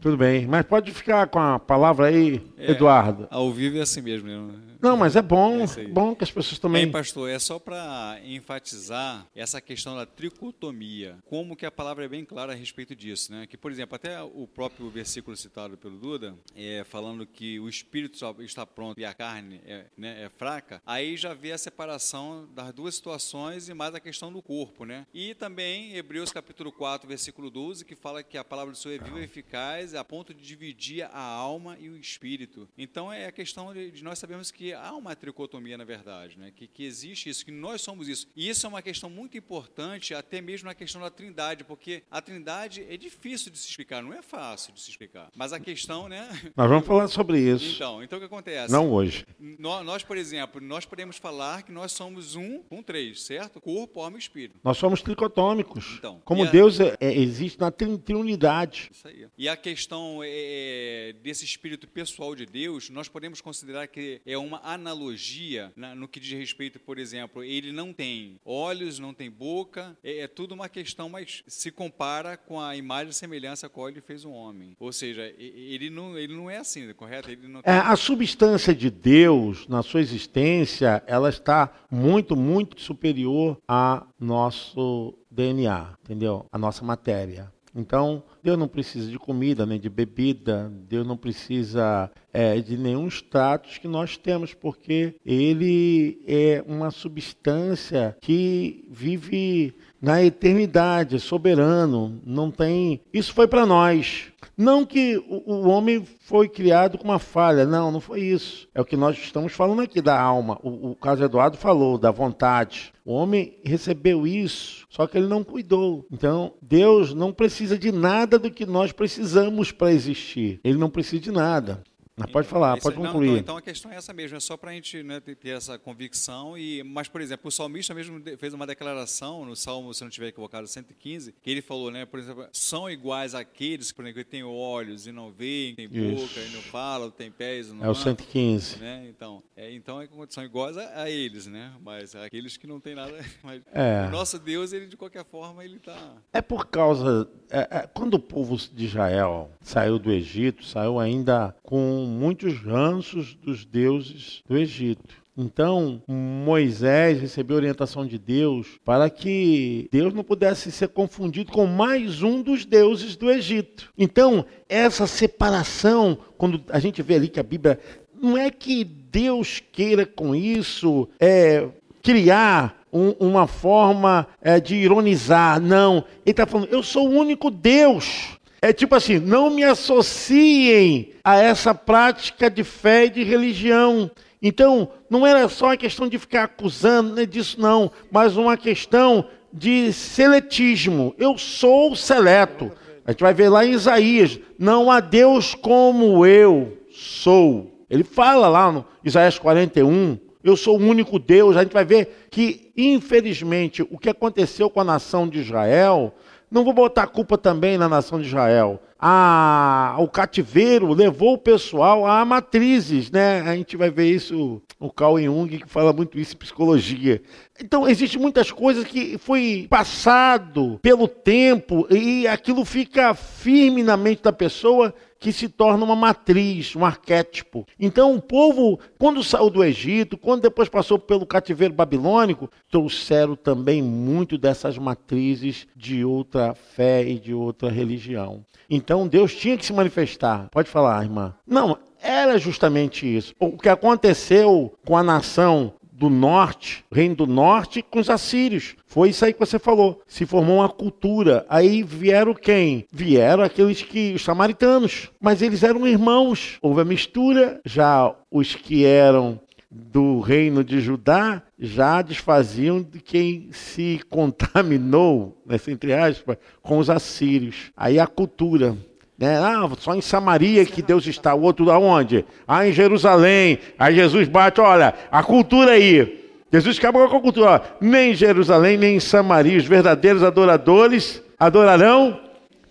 [0.00, 3.26] Tudo bem, mas pode ficar com a palavra aí, é, Eduardo.
[3.30, 4.28] Ao vivo é assim mesmo.
[4.28, 4.52] Né?
[4.86, 6.84] Não, mas é bom, é bom que as pessoas também...
[6.84, 12.08] Bem, pastor, é só para enfatizar essa questão da tricotomia, como que a palavra é
[12.08, 13.48] bem clara a respeito disso, né?
[13.48, 18.16] Que, por exemplo, até o próprio versículo citado pelo Duda, é, falando que o espírito
[18.42, 22.72] está pronto e a carne é, né, é fraca, aí já vê a separação das
[22.72, 25.04] duas situações e mais a questão do corpo, né?
[25.12, 29.04] E também Hebreus capítulo 4, versículo 12, que fala que a palavra do Senhor é
[29.04, 32.68] viva e eficaz a ponto de dividir a alma e o espírito.
[32.78, 36.52] Então é a questão de nós sabemos que há uma tricotomia na verdade, né?
[36.54, 38.26] que, que existe isso, que nós somos isso.
[38.34, 42.20] E isso é uma questão muito importante, até mesmo na questão da trindade, porque a
[42.20, 45.30] trindade é difícil de se explicar, não é fácil de se explicar.
[45.34, 46.28] Mas a questão, né?
[46.56, 47.74] Nós vamos falar sobre isso.
[47.74, 48.72] Então, então o que acontece?
[48.72, 49.26] Não hoje.
[49.38, 53.60] Nós, nós por exemplo, nós podemos falar que nós somos um com três, certo?
[53.60, 54.60] Corpo, alma e espírito.
[54.62, 55.96] Nós somos tricotômicos.
[55.98, 56.46] Então, Como a...
[56.46, 58.90] Deus é, é, existe na triunidade.
[58.92, 59.26] Isso aí.
[59.36, 64.38] E a questão é, é, desse espírito pessoal de Deus, nós podemos considerar que é
[64.38, 69.12] uma uma analogia na, no que diz respeito, por exemplo, ele não tem olhos, não
[69.12, 73.66] tem boca, é, é tudo uma questão, mas se compara com a imagem e semelhança
[73.66, 74.76] a qual ele fez um homem.
[74.78, 77.30] Ou seja, ele não, ele não é assim, correto?
[77.30, 83.58] Ele não é, a substância de Deus, na sua existência, ela está muito, muito superior
[83.68, 86.46] a nosso DNA, entendeu?
[86.50, 87.52] A nossa matéria.
[87.76, 93.06] Então, Deus não precisa de comida nem de bebida, Deus não precisa é, de nenhum
[93.06, 99.74] status que nós temos, porque Ele é uma substância que vive
[100.06, 103.00] na eternidade, é soberano, não tem.
[103.12, 104.26] Isso foi para nós.
[104.56, 108.68] Não que o, homem foi criado com uma falha, não, não foi isso.
[108.72, 110.60] É o que nós estamos falando aqui da alma.
[110.62, 112.92] O, o caso Eduardo falou da vontade.
[113.04, 116.06] O homem recebeu isso, só que ele não cuidou.
[116.12, 120.60] Então, Deus não precisa de nada do que nós precisamos para existir.
[120.62, 121.82] Ele não precisa de nada.
[122.18, 123.26] Mas pode falar, pode concluir.
[123.26, 125.50] Não, então, então, a questão é essa mesmo, é só para a gente né, ter
[125.50, 126.56] essa convicção.
[126.56, 130.28] E, mas, por exemplo, o salmista mesmo fez uma declaração no Salmo, se não estiver
[130.28, 134.42] equivocado, 115, que ele falou, né, por exemplo, são iguais àqueles por exemplo, que têm
[134.42, 137.94] olhos e não veem, têm boca e não falam, têm pés e não É o
[137.94, 138.78] 115.
[138.78, 139.06] Né?
[139.08, 141.72] Então, é, então é, são iguais a, a, eles, né?
[141.82, 143.12] Mas aqueles que não têm nada.
[143.42, 144.06] Mas é.
[144.06, 146.14] O nosso Deus, ele de qualquer forma, ele está.
[146.32, 147.28] É por causa.
[147.50, 153.34] É, é, quando o povo de Israel saiu do Egito, saiu ainda com muitos ranços
[153.34, 155.26] dos deuses do Egito.
[155.38, 162.22] Então, Moisés recebeu orientação de Deus para que Deus não pudesse ser confundido com mais
[162.22, 163.92] um dos deuses do Egito.
[163.98, 167.78] Então, essa separação, quando a gente vê ali que a Bíblia.
[168.18, 171.68] Não é que Deus queira com isso é,
[172.02, 175.60] criar um, uma forma é, de ironizar.
[175.60, 176.04] Não.
[176.24, 178.35] Ele está falando, eu sou o único Deus.
[178.60, 184.10] É tipo assim, não me associem a essa prática de fé e de religião.
[184.40, 189.26] Então, não era só uma questão de ficar acusando né, disso, não, mas uma questão
[189.52, 191.14] de seletismo.
[191.18, 192.70] Eu sou seleto.
[193.04, 197.72] A gente vai ver lá em Isaías: não há Deus como eu sou.
[197.88, 201.56] Ele fala lá no Isaías 41, eu sou o único Deus.
[201.56, 206.12] A gente vai ver que, infelizmente, o que aconteceu com a nação de Israel
[206.56, 208.80] não vou botar a culpa também na nação de Israel.
[208.98, 213.42] Ah, o cativeiro levou o pessoal a matrizes, né?
[213.42, 217.20] A gente vai ver isso, o Carl Jung que fala muito isso em psicologia.
[217.60, 224.22] Então, existem muitas coisas que foi passado pelo tempo e aquilo fica firme na mente
[224.22, 227.66] da pessoa que se torna uma matriz, um arquétipo.
[227.78, 233.82] Então, o povo, quando saiu do Egito, quando depois passou pelo cativeiro babilônico, trouxeram também
[233.82, 238.44] muito dessas matrizes de outra fé e de outra religião.
[238.68, 240.48] Então, Deus tinha que se manifestar.
[240.50, 241.34] Pode falar, irmã.
[241.46, 243.34] Não, era justamente isso.
[243.38, 248.76] O que aconteceu com a nação do norte, reino do norte, com os assírios.
[248.86, 250.02] Foi isso aí que você falou.
[250.06, 251.46] Se formou uma cultura.
[251.48, 252.84] Aí vieram quem?
[252.92, 255.10] Vieram aqueles que, os samaritanos.
[255.20, 256.58] Mas eles eram irmãos.
[256.60, 257.60] Houve a mistura.
[257.64, 265.70] Já os que eram do reino de Judá já desfaziam de quem se contaminou, nessa
[265.70, 267.72] entre aspas, com os assírios.
[267.76, 268.76] Aí a cultura.
[269.18, 269.38] Né?
[269.38, 272.24] Ah, só em Samaria que Deus está, o outro aonde?
[272.46, 273.58] Ah, em Jerusalém.
[273.78, 276.24] Aí Jesus bate, olha, a cultura aí.
[276.52, 277.62] Jesus acabou com a cultura.
[277.80, 282.20] Nem em Jerusalém, nem em Samaria, os verdadeiros adoradores adorarão.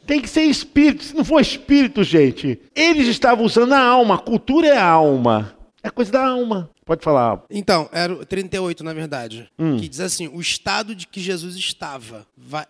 [0.05, 1.03] Tem que ser espírito.
[1.03, 4.15] Se não for espírito, gente, eles estavam usando a alma.
[4.15, 5.55] A cultura é a alma.
[5.81, 6.69] É coisa da alma.
[6.85, 7.41] Pode falar.
[7.49, 9.49] Então, era o 38, na verdade.
[9.57, 9.77] Hum.
[9.77, 12.25] Que diz assim: o estado de que Jesus estava.
[12.37, 12.65] Vai,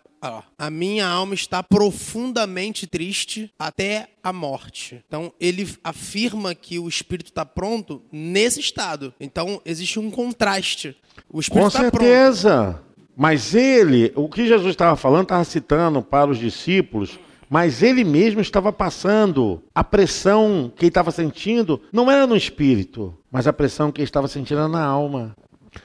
[0.57, 5.03] a minha alma está profundamente triste até a morte.
[5.07, 9.13] Então, ele afirma que o espírito está pronto nesse estado.
[9.19, 10.95] Então, existe um contraste.
[11.29, 12.81] O espírito Com tá certeza.
[13.15, 17.17] Mas ele, o que Jesus estava falando, estava citando para os discípulos
[17.49, 19.61] mas ele mesmo estava passando.
[19.73, 24.07] A pressão que ele estava sentindo não era no espírito, mas a pressão que ele
[24.07, 25.35] estava sentindo era na alma.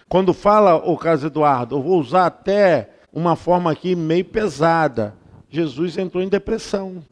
[0.09, 5.14] Quando fala o Carlos Eduardo, eu vou usar até uma forma aqui meio pesada.
[5.49, 7.03] Jesus entrou em depressão.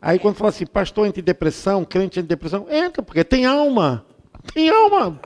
[0.00, 3.46] Aí quando fala assim, pastor entra em depressão, crente entra em depressão, entra, porque tem
[3.46, 4.04] alma.
[4.52, 5.20] Tem alma.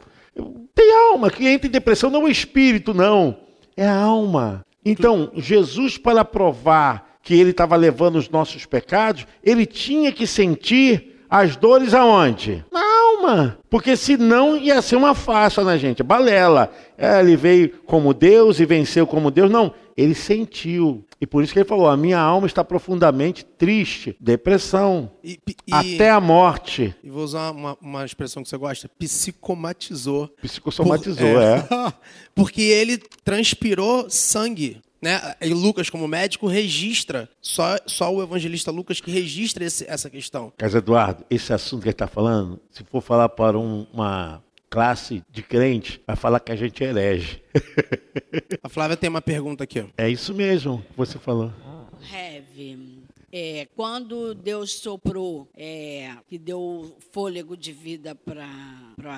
[0.74, 1.30] Tem alma.
[1.30, 3.36] Que entra em depressão não é o espírito, não.
[3.76, 4.64] É a alma.
[4.84, 11.07] Então, Jesus, para provar que ele estava levando os nossos pecados, ele tinha que sentir
[11.28, 12.64] as dores aonde?
[12.72, 13.58] Na alma.
[13.68, 16.02] Porque senão ia ser uma farsa, né, gente?
[16.02, 16.72] Balela.
[16.96, 19.50] É, ele veio como Deus e venceu como Deus.
[19.50, 21.04] Não, ele sentiu.
[21.20, 25.72] E por isso que ele falou: a minha alma está profundamente triste, depressão, e, e,
[25.72, 26.94] até a morte.
[27.02, 30.28] E vou usar uma, uma expressão que você gosta: psicomatizou.
[30.40, 31.56] Psicosomatizou, por, é.
[31.58, 31.92] é.
[32.34, 34.80] Porque ele transpirou sangue.
[35.00, 35.20] Né?
[35.40, 40.52] E Lucas, como médico, registra, só, só o evangelista Lucas que registra esse, essa questão.
[40.56, 45.22] Carlos Eduardo, esse assunto que ele está falando, se for falar para um, uma classe
[45.30, 47.42] de crente, vai falar que a gente é herege.
[48.62, 49.84] A Flávia tem uma pergunta aqui.
[49.96, 51.52] É isso mesmo que você falou.
[52.12, 52.97] Heavy.
[53.32, 58.48] É, quando Deus soprou, é, que deu fôlego de vida para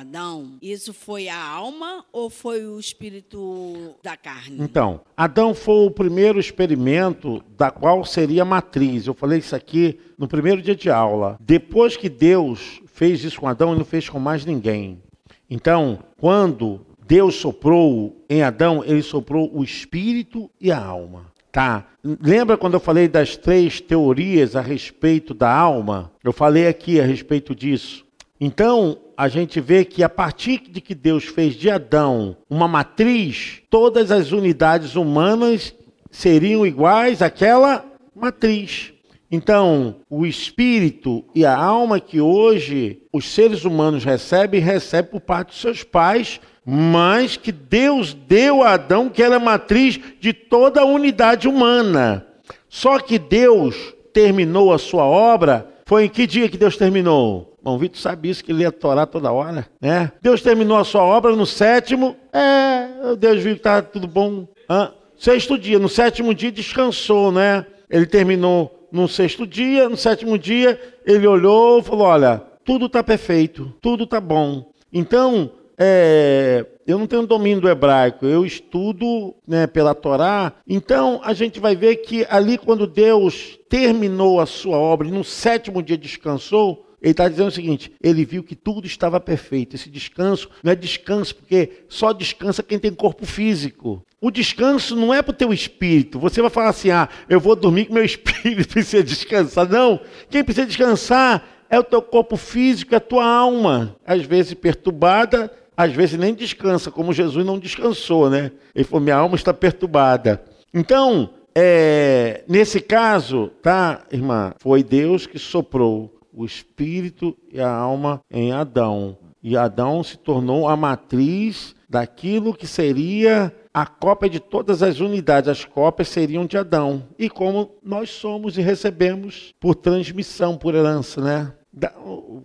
[0.00, 4.56] Adão, isso foi a alma ou foi o espírito da carne?
[4.61, 9.06] Então, Adão foi o primeiro experimento da qual seria a matriz.
[9.06, 11.36] Eu falei isso aqui no primeiro dia de aula.
[11.40, 15.00] Depois que Deus fez isso com Adão, ele não fez com mais ninguém.
[15.48, 21.30] Então, quando Deus soprou em Adão, ele soprou o espírito e a alma.
[21.53, 21.86] Tá.
[22.03, 26.12] Lembra quando eu falei das três teorias a respeito da alma?
[26.22, 28.05] Eu falei aqui a respeito disso.
[28.40, 33.61] Então, a gente vê que a partir de que Deus fez de Adão uma matriz,
[33.68, 35.74] todas as unidades humanas
[36.11, 37.84] seriam iguais àquela
[38.14, 38.92] matriz.
[39.31, 45.49] Então, o espírito e a alma que hoje os seres humanos recebem, recebem por parte
[45.49, 50.81] dos seus pais, mas que Deus deu a Adão, que era a matriz de toda
[50.81, 52.26] a unidade humana.
[52.68, 57.57] Só que Deus terminou a sua obra, foi em que dia que Deus terminou?
[57.62, 60.12] Bom, Vitor sabe isso, que ele ia torar toda hora, né?
[60.20, 64.49] Deus terminou a sua obra no sétimo, é, Deus viu que estava tudo bom.
[64.68, 64.93] Hã?
[65.16, 67.66] Sexto dia, no sétimo dia descansou, né?
[67.91, 73.03] Ele terminou no sexto dia, no sétimo dia, ele olhou e falou: Olha, tudo está
[73.03, 74.70] perfeito, tudo está bom.
[74.93, 80.53] Então, é, eu não tenho domínio do hebraico, eu estudo né, pela Torá.
[80.68, 85.82] Então a gente vai ver que ali, quando Deus terminou a sua obra no sétimo
[85.82, 89.74] dia descansou, ele está dizendo o seguinte: ele viu que tudo estava perfeito.
[89.74, 94.05] Esse descanso não é descanso, porque só descansa quem tem corpo físico.
[94.20, 96.18] O descanso não é para o teu espírito.
[96.18, 99.68] Você vai falar assim: ah, eu vou dormir que meu espírito precisa descansar.
[99.68, 100.01] Não.
[100.28, 103.96] Quem precisa descansar é o teu corpo físico, é a tua alma.
[104.05, 108.53] Às vezes perturbada, às vezes nem descansa, como Jesus não descansou, né?
[108.74, 110.42] Ele falou: minha alma está perturbada.
[110.72, 114.53] Então, é, nesse caso, tá, irmã?
[114.59, 119.16] Foi Deus que soprou o espírito e a alma em Adão.
[119.43, 125.49] E Adão se tornou a matriz daquilo que seria a cópia de todas as unidades.
[125.49, 127.05] As cópias seriam de Adão.
[127.18, 131.53] E como nós somos e recebemos por transmissão, por herança, né?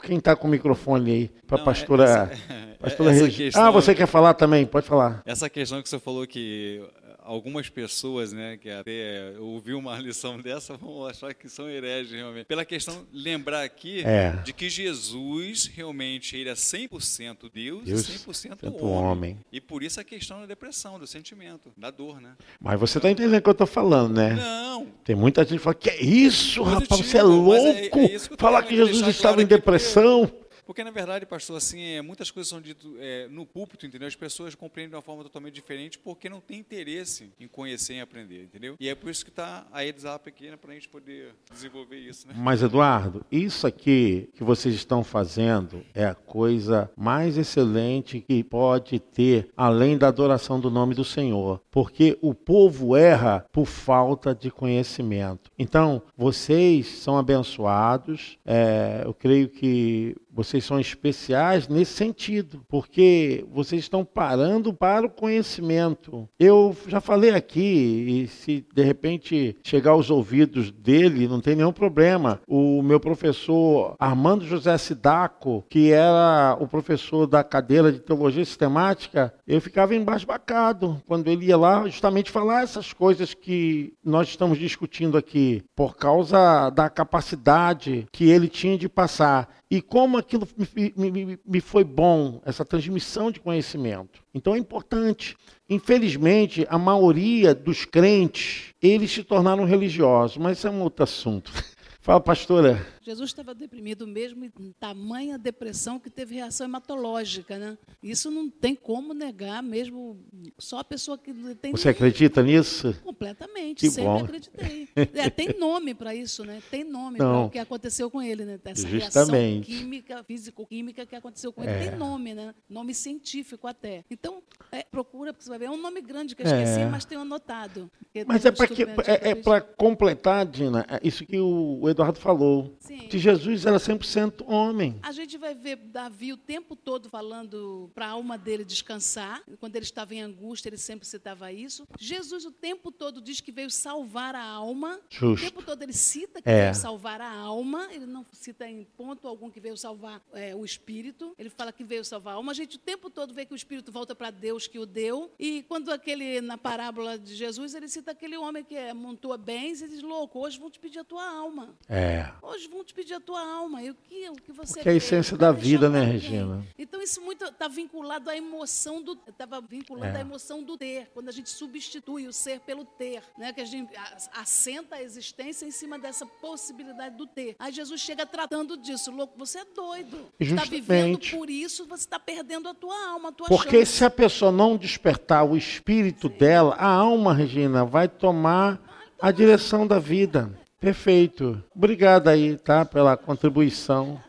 [0.04, 1.32] Quem está com o microfone aí?
[1.48, 2.04] Para a pastora.
[2.04, 2.32] Essa,
[2.80, 4.66] pastora essa questão, ah, você quer falar também?
[4.66, 5.22] Pode falar.
[5.26, 6.82] Essa questão que você falou que
[7.26, 12.46] algumas pessoas, né, que até ouviu uma lição dessa, vão achar que são hereges realmente.
[12.46, 14.32] Pela questão, lembrar aqui é.
[14.44, 18.82] de que Jesus realmente ele é 100% Deus, Deus e 100% homem.
[18.82, 19.40] homem.
[19.52, 22.36] E por isso a questão da depressão, do sentimento, da dor, né?
[22.60, 24.36] Mas você está entendendo o que eu estou falando, né?
[24.36, 24.88] Não.
[25.04, 28.00] Tem muita gente que fala, que é isso, Positivo, rapaz, você é louco?
[28.00, 30.26] É, é Falar que Jesus estava em depressão.
[30.28, 34.08] Porque porque, na verdade, pastor, assim, é, muitas coisas são ditas é, no púlpito, entendeu?
[34.08, 38.02] As pessoas compreendem de uma forma totalmente diferente porque não tem interesse em conhecer e
[38.02, 38.76] aprender, entendeu?
[38.80, 42.28] E é por isso que está a EDSA pequena para a gente poder desenvolver isso,
[42.28, 42.34] né?
[42.38, 49.00] Mas, Eduardo, isso aqui que vocês estão fazendo é a coisa mais excelente que pode
[49.00, 51.62] ter, além da adoração do nome do Senhor.
[51.70, 55.52] Porque o povo erra por falta de conhecimento.
[55.58, 58.38] Então, vocês são abençoados.
[58.46, 65.10] É, eu creio que vocês são especiais nesse sentido, porque vocês estão parando para o
[65.10, 66.28] conhecimento.
[66.38, 71.72] Eu já falei aqui, e se de repente chegar aos ouvidos dele, não tem nenhum
[71.72, 72.42] problema.
[72.46, 79.34] O meu professor Armando José Sidaco, que era o professor da cadeira de teologia sistemática,
[79.48, 85.18] eu ficava embasbacado quando ele ia lá justamente falar essas coisas que nós estamos discutindo
[85.18, 90.48] aqui, por causa da capacidade que ele tinha de passar e como aquilo
[90.96, 94.22] me, me, me, foi bom, essa transmissão de conhecimento.
[94.34, 95.36] Então é importante.
[95.70, 101.52] Infelizmente, a maioria dos crentes, eles se tornaram religiosos, mas isso é um outro assunto.
[102.00, 102.95] Fala, pastora.
[103.06, 107.78] Jesus estava deprimido mesmo, em tamanha depressão que teve reação hematológica, né?
[108.02, 110.20] Isso não tem como negar, mesmo
[110.58, 111.72] só a pessoa que tem.
[111.72, 112.96] Você acredita nisso?
[113.04, 114.24] Completamente, que sempre bom.
[114.24, 114.90] acreditei.
[115.14, 116.62] É, tem nome para isso, né?
[116.72, 118.60] Tem nome para o que aconteceu com ele, né?
[118.66, 119.70] Essa Justamente.
[119.70, 121.72] reação química, físico-química que aconteceu com ele.
[121.72, 121.90] É.
[121.90, 122.56] Tem nome, né?
[122.70, 124.04] Nome científico até.
[124.10, 124.42] Então,
[124.72, 125.66] é, procura, porque você vai ver.
[125.66, 126.86] É um nome grande que eu esqueci, É.
[126.86, 127.90] mas tenho anotado.
[128.26, 128.68] Mas é para
[129.08, 132.76] é, para completar, Dina, é isso que o o Eduardo falou.
[132.80, 132.95] Sim.
[133.10, 135.00] Que Jesus era 100% homem.
[135.04, 139.42] A gente vai ver Davi o tempo todo falando para a alma dele descansar.
[139.60, 141.88] Quando ele estava em angústia, ele sempre citava isso.
[142.00, 145.00] Jesus o tempo todo diz que veio salvar a alma.
[145.10, 145.46] Justo.
[145.46, 146.64] O tempo todo ele cita que É.
[146.64, 147.88] veio salvar a alma.
[147.92, 151.34] Ele não cita em ponto algum que veio salvar é, o espírito.
[151.38, 152.52] Ele fala que veio salvar a alma.
[152.52, 155.32] A gente o tempo todo vê que o espírito volta para Deus que o deu.
[155.40, 159.82] E quando aquele na parábola de Jesus, ele cita aquele homem que é, montou bens
[159.82, 161.76] e diz: "Louco, hoje vão te pedir a tua alma".
[161.90, 162.32] É.
[162.42, 163.82] Hoje vão te pedir a tua alma.
[163.82, 166.64] O que, o que você Porque é a essência da vida, né, Regina?
[166.78, 170.20] Então isso muito está vinculado à emoção do estava vinculado É.
[170.20, 173.52] à emoção do ter, quando a gente substitui o ser pelo ter, né?
[173.52, 173.92] Que a gente
[174.34, 177.56] assenta a existência em cima dessa possibilidade do ter.
[177.60, 180.28] Aí Jesus chega tratando disso, louco, você é doido.
[180.40, 183.98] Está vivendo por isso, você está perdendo a tua alma, a tua Porque chance.
[183.98, 188.80] se a pessoa não despertar o espírito dela, a alma, Regina, vai tomar
[189.22, 190.52] a direção da vida.
[190.80, 191.64] Perfeito.
[191.76, 194.22] Obrigado aí, tá, pela contribuição.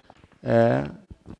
[0.43, 0.85] É.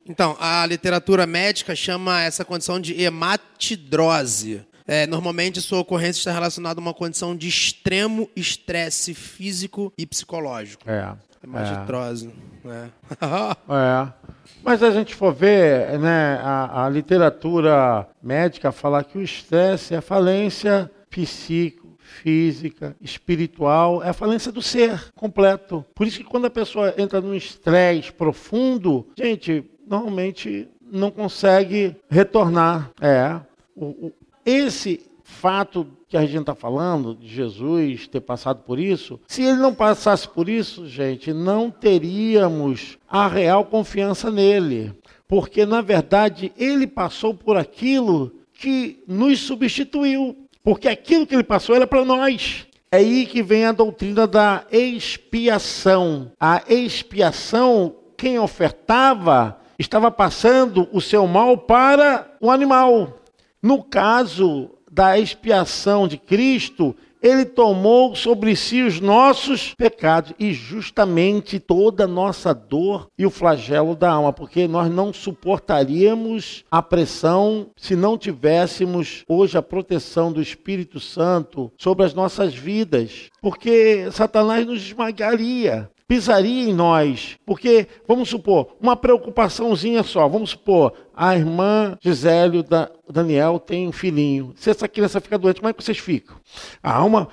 [0.05, 4.65] Então, a literatura médica chama essa condição de hematidrose.
[4.85, 10.89] É, normalmente, sua ocorrência está relacionada a uma condição de extremo estresse físico e psicológico.
[10.89, 11.13] É.
[11.43, 12.33] Hematidrose.
[12.65, 12.87] É.
[13.69, 14.27] É.
[14.63, 20.01] Mas a gente for ver, né, a, a literatura médica fala que o estresse é
[20.01, 25.85] falência psíquico, física, espiritual, é a falência do ser completo.
[25.93, 32.91] Por isso que quando a pessoa entra num estresse profundo, gente, normalmente não consegue retornar.
[33.01, 33.39] É.
[33.75, 34.13] O- o-
[34.45, 39.57] esse fato que a gente está falando, de Jesus ter passado por isso, se ele
[39.59, 44.93] não passasse por isso, gente, não teríamos a real confiança nele.
[45.27, 50.46] Porque, na verdade, ele passou por aquilo que nos substituiu.
[50.67, 52.67] Porque aquilo que ele passou era para nós.
[52.91, 56.29] É aí que vem a doutrina da expiação.
[56.37, 63.17] A expiação, quem ofertava, estava passando o seu mal para o animal.
[63.63, 71.59] No caso da expiação de Cristo, ele tomou sobre si os nossos pecados e justamente
[71.59, 77.67] toda a nossa dor e o flagelo da alma, porque nós não suportaríamos a pressão
[77.75, 84.65] se não tivéssemos hoje a proteção do Espírito Santo sobre as nossas vidas, porque Satanás
[84.65, 87.37] nos esmagaria pisaria em nós.
[87.45, 90.27] Porque, vamos supor, uma preocupaçãozinha só.
[90.27, 94.53] Vamos supor, a irmã Gisele, da Daniel, tem um filhinho.
[94.55, 96.35] Se essa criança fica doente, como é que vocês ficam?
[96.81, 97.27] A alma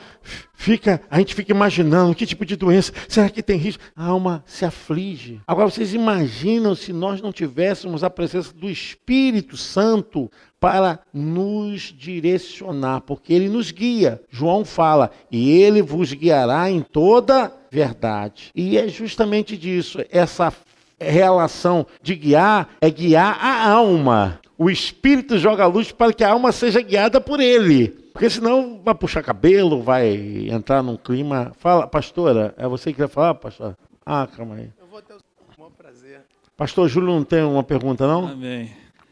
[0.55, 3.83] fica, a gente fica imaginando que tipo de doença, será que tem risco?
[3.95, 5.41] A alma se aflige.
[5.47, 13.03] Agora, vocês imaginam se nós não tivéssemos a presença do Espírito Santo para nos direcionar,
[13.03, 14.23] porque ele nos guia.
[14.31, 18.53] João fala, e ele vos guiará em toda verdade.
[18.55, 20.53] E é justamente disso, essa
[21.01, 24.41] relação de guiar é guiar a alma.
[24.57, 27.89] O Espírito joga a luz para que a alma seja guiada por ele.
[28.13, 31.51] Porque senão vai puxar cabelo, vai entrar num clima.
[31.59, 33.77] Fala, pastora, é você que quer falar, pastor?
[34.07, 34.71] Ah, calma aí.
[34.81, 35.19] Eu vou ter o
[35.59, 36.21] maior prazer.
[36.57, 38.29] Pastor Júlio não tem uma pergunta, não?
[38.29, 38.71] Amém.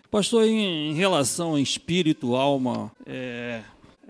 [0.09, 3.63] Pastor, em, em relação a espírito, alma, é,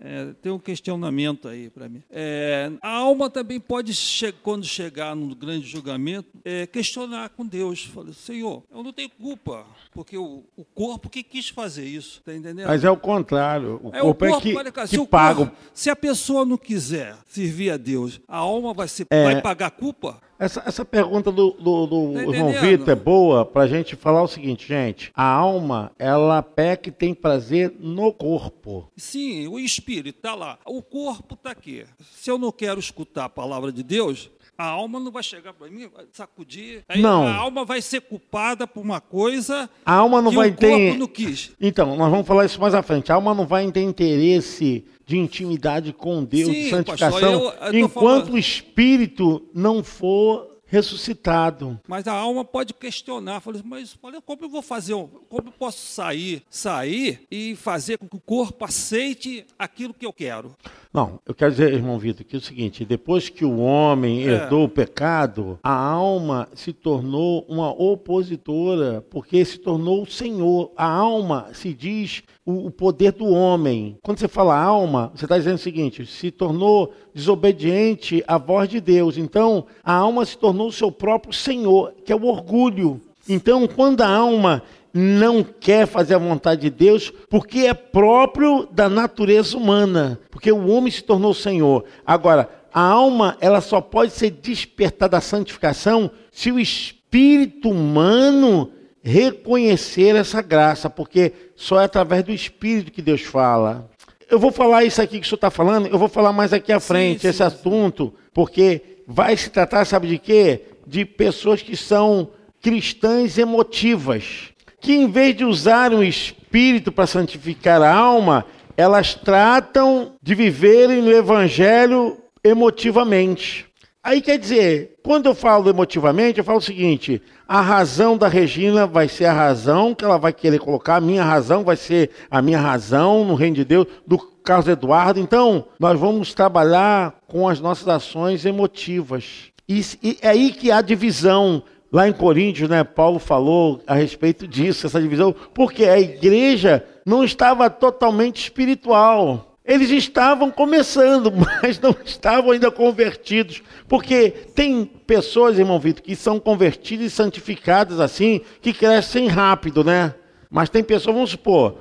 [0.05, 2.03] é, tem um questionamento aí para mim.
[2.11, 7.85] É, a alma também pode, che quando chegar no grande julgamento, é, questionar com Deus.
[7.85, 12.35] Falar, Senhor, eu não tenho culpa, porque o, o corpo que quis fazer isso, tá
[12.35, 12.67] entendendo?
[12.67, 13.81] Mas é o contrário.
[13.83, 15.43] O É corpo, é que, olha, cara, que se o paga.
[15.43, 19.23] o- corpo- se a pessoa não quiser servir a Deus, a alma vai, ser, É.
[19.25, 20.21] vai pagar a culpa?
[20.43, 22.53] Essa, essa pergunta do, do, do Tá João?
[22.61, 25.13] Vitor é boa para a gente falar o seguinte, gente.
[25.15, 28.91] A alma, ela peca e tem prazer no corpo.
[28.97, 30.59] Sim, o espírito está lá.
[30.67, 31.85] O corpo está aqui.
[32.11, 35.69] Se eu não quero escutar a palavra de Deus, a alma não vai chegar para
[35.69, 36.85] mim, vai sacudir.
[36.89, 37.27] Aí Não.
[37.27, 40.67] A alma vai ser culpada por uma coisa A alma não que vai o corpo
[40.67, 40.99] ter.
[40.99, 41.53] não quis.
[41.61, 43.11] Então, nós vamos falar isso mais à frente.
[43.11, 47.33] A alma não vai ter interesse de intimidade com Deus, de Sim, santificação, pastor,
[47.63, 47.93] eu- eu enquanto
[48.25, 51.79] falando- o espírito não for ressuscitado.
[51.87, 54.95] Mas a alma pode questionar, falar, assim, mas olha, como eu vou fazer,
[55.29, 60.13] como eu posso sair, sair e fazer com que o corpo aceite aquilo que eu
[60.13, 60.55] quero?
[60.93, 64.33] Não, eu quero dizer, irmão Vitor, que é o seguinte: depois que o homem é.
[64.33, 70.71] herdou o pecado, a alma se tornou uma opositora, porque se tornou o Senhor.
[70.77, 73.97] A alma se diz o, o poder do homem.
[74.03, 78.79] Quando você fala alma, você está dizendo o seguinte: se tornou desobediente à voz de
[78.79, 79.17] Deus.
[79.17, 83.01] Então, a alma se tornou o seu próprio Senhor, que é o orgulho.
[83.27, 84.63] Então, quando a alma
[84.93, 90.69] não quer fazer a vontade de Deus, porque é próprio da natureza humana, porque o
[90.69, 91.85] homem se tornou Senhor.
[92.05, 98.71] Agora, a alma, ela só pode ser despertada à santificação se o espírito humano
[99.03, 103.91] reconhecer essa graça, porque só é através do espírito que Deus fala.
[104.31, 106.73] Eu vou falar isso aqui que o senhor está falando, eu vou falar mais aqui
[106.73, 110.63] à frente, sim, esse sim, assunto, porque vai se tratar, sabe de quê?
[110.87, 112.31] De pessoas que são
[112.63, 114.52] cristãs emotivas
[114.83, 118.45] que em vez de usar o espírito para santificar a alma,
[118.77, 123.67] elas tratam de viverem no evangelho emotivamente.
[124.03, 128.85] Aí quer dizer, quando eu falo emotivamente, eu falo o seguinte: a razão da Regina
[128.85, 132.43] vai ser a razão que ela vai querer colocar, a minha razão vai ser a
[132.43, 135.21] minha razão no reino de Deus, do Carlos Eduardo.
[135.21, 139.53] Então, nós vamos trabalhar com as nossas ações emotivas.
[139.69, 141.63] E, é aí que há divisão.
[141.93, 147.23] Lá em Coríntios, né, Paulo falou a respeito disso, essa divisão, porque a igreja não
[147.23, 149.59] estava totalmente espiritual.
[149.63, 151.31] Eles estavam começando,
[151.63, 153.63] mas não estavam ainda convertidos.
[153.87, 160.15] Porque tem pessoas, irmão Vitor, que são convertidas e santificadas assim, que crescem rápido, né?
[160.51, 161.77] Mas tem pessoas, vamos supor,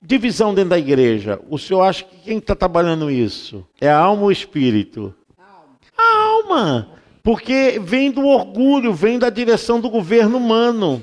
[0.00, 1.38] divisão dentro da igreja.
[1.50, 3.66] O senhor acha que quem está trabalhando isso?
[3.78, 5.14] É a alma ou o espírito?
[5.96, 6.99] A alma.
[7.22, 11.02] Porque vem do orgulho, vem da direção do governo humano.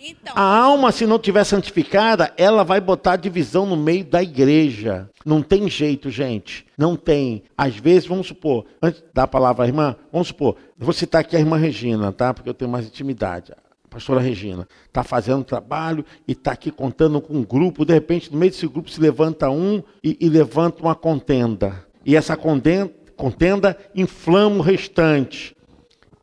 [0.00, 5.10] Então, a alma, se não tiver santificada, ela vai botar divisão no meio da igreja.
[5.26, 6.64] Não tem jeito, gente.
[6.78, 7.42] Não tem.
[7.56, 11.56] Às vezes, vamos supor, antes da palavra irmã, vamos supor, vou citar aqui a irmã
[11.56, 12.32] Regina, tá?
[12.32, 13.52] Porque eu tenho mais intimidade.
[13.52, 17.84] A pastora Regina está fazendo um trabalho e está aqui contando com um grupo.
[17.84, 21.84] De repente, no meio desse grupo se levanta um e, e levanta uma contenda.
[22.04, 25.57] E essa contenda, contenda inflama o restante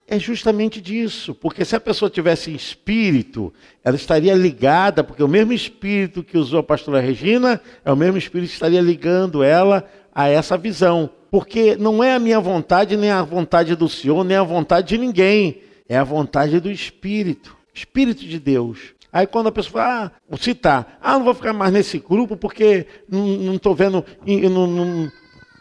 [0.07, 3.51] é justamente disso, porque se a pessoa tivesse espírito,
[3.83, 8.17] ela estaria ligada, porque o mesmo espírito que usou a pastora Regina é o mesmo
[8.17, 9.83] espírito que estaria ligando ela
[10.13, 11.09] a essa visão.
[11.31, 14.97] Porque não é a minha vontade, nem a vontade do Senhor, nem a vontade de
[14.97, 18.93] ninguém, é a vontade do Espírito, Espírito de Deus.
[19.11, 22.37] Aí quando a pessoa fala, ah, vou citar, ah, não vou ficar mais nesse grupo
[22.37, 24.05] porque não estou vendo.
[24.51, 25.11] Não, não...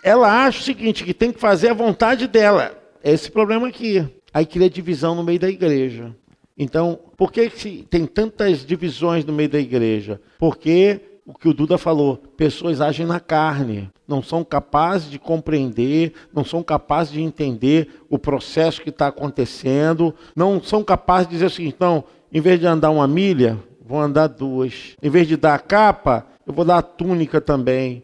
[0.02, 2.76] Ela acha o seguinte, que tem que fazer a vontade dela.
[3.02, 4.06] É esse problema aqui.
[4.34, 6.14] Aí cria divisão no meio da igreja.
[6.58, 7.48] Então, por que
[7.88, 10.20] tem tantas divisões no meio da igreja?
[10.40, 16.12] Porque o que o Duda falou, pessoas agem na carne, não são capazes de compreender,
[16.34, 21.50] não são capazes de entender o processo que está acontecendo, não são capazes de dizer
[21.50, 24.96] seguinte, então, em vez de andar uma milha, vou andar duas.
[25.00, 28.02] Em vez de dar a capa, eu vou dar a túnica também.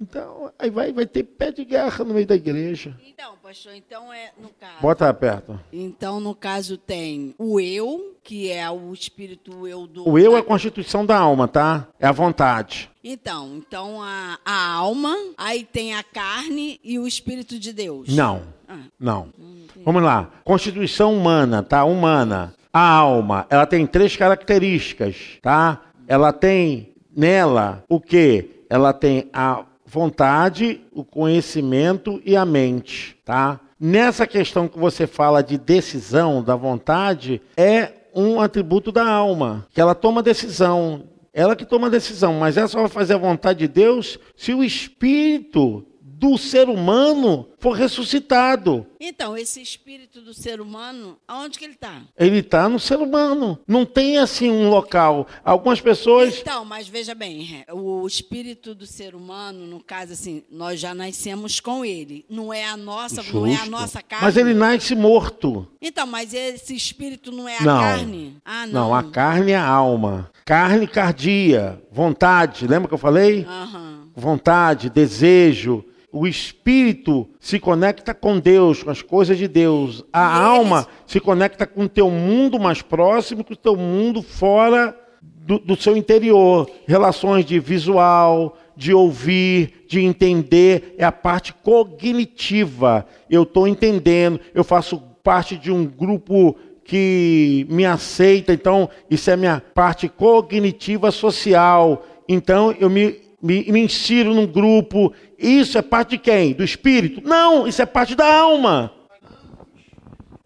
[0.00, 2.96] Então, aí vai, vai ter pé de guerra no meio da igreja.
[3.04, 4.80] Então, pastor, então é no caso.
[4.80, 5.58] Bota perto.
[5.72, 10.08] Então, no caso, tem o eu, que é o espírito eu do.
[10.08, 11.88] O eu é a constituição da alma, tá?
[11.98, 12.88] É a vontade.
[13.02, 18.14] Então, então a, a alma, aí tem a carne e o espírito de Deus.
[18.14, 18.42] Não.
[18.68, 18.78] Ah.
[19.00, 19.28] Não.
[19.38, 20.30] Hum, Vamos lá.
[20.44, 21.84] Constituição humana, tá?
[21.84, 22.54] Humana.
[22.72, 25.80] A alma, ela tem três características, tá?
[26.06, 28.62] Ela tem nela o quê?
[28.70, 33.58] Ela tem a vontade, o conhecimento e a mente, tá?
[33.80, 39.80] Nessa questão que você fala de decisão da vontade, é um atributo da alma, que
[39.80, 41.04] ela toma decisão.
[41.32, 44.64] Ela que toma decisão, mas ela só vai fazer a vontade de Deus se o
[44.64, 45.86] espírito
[46.18, 48.84] do ser humano for ressuscitado.
[48.98, 52.02] Então, esse espírito do ser humano, aonde que ele está?
[52.18, 53.56] Ele está no ser humano.
[53.68, 55.28] Não tem assim um local.
[55.44, 56.36] Algumas pessoas.
[56.40, 61.60] Então, mas veja bem, o espírito do ser humano, no caso assim, nós já nascemos
[61.60, 62.24] com ele.
[62.28, 63.38] Não é a nossa, Justo.
[63.40, 64.24] não é a nossa carne.
[64.24, 65.68] Mas ele nasce morto.
[65.80, 67.80] Então, mas esse espírito não é a não.
[67.80, 68.36] carne?
[68.44, 68.88] Ah, não.
[68.88, 70.28] Não, a carne é a alma.
[70.44, 72.66] Carne, cardia, vontade.
[72.66, 73.44] Lembra que eu falei?
[73.44, 74.08] Uhum.
[74.16, 75.84] Vontade, desejo
[76.18, 80.04] o espírito se conecta com Deus, com as coisas de Deus.
[80.12, 84.98] A alma se conecta com o teu mundo mais próximo, com o teu mundo fora
[85.22, 86.68] do, do seu interior.
[86.86, 93.06] Relações de visual, de ouvir, de entender, é a parte cognitiva.
[93.30, 99.36] Eu estou entendendo, eu faço parte de um grupo que me aceita, então isso é
[99.36, 102.04] minha parte cognitiva social.
[102.28, 105.12] Então eu me me, me insiro num grupo.
[105.38, 106.52] Isso é parte de quem?
[106.52, 107.20] Do espírito?
[107.26, 108.92] Não, isso é parte da alma.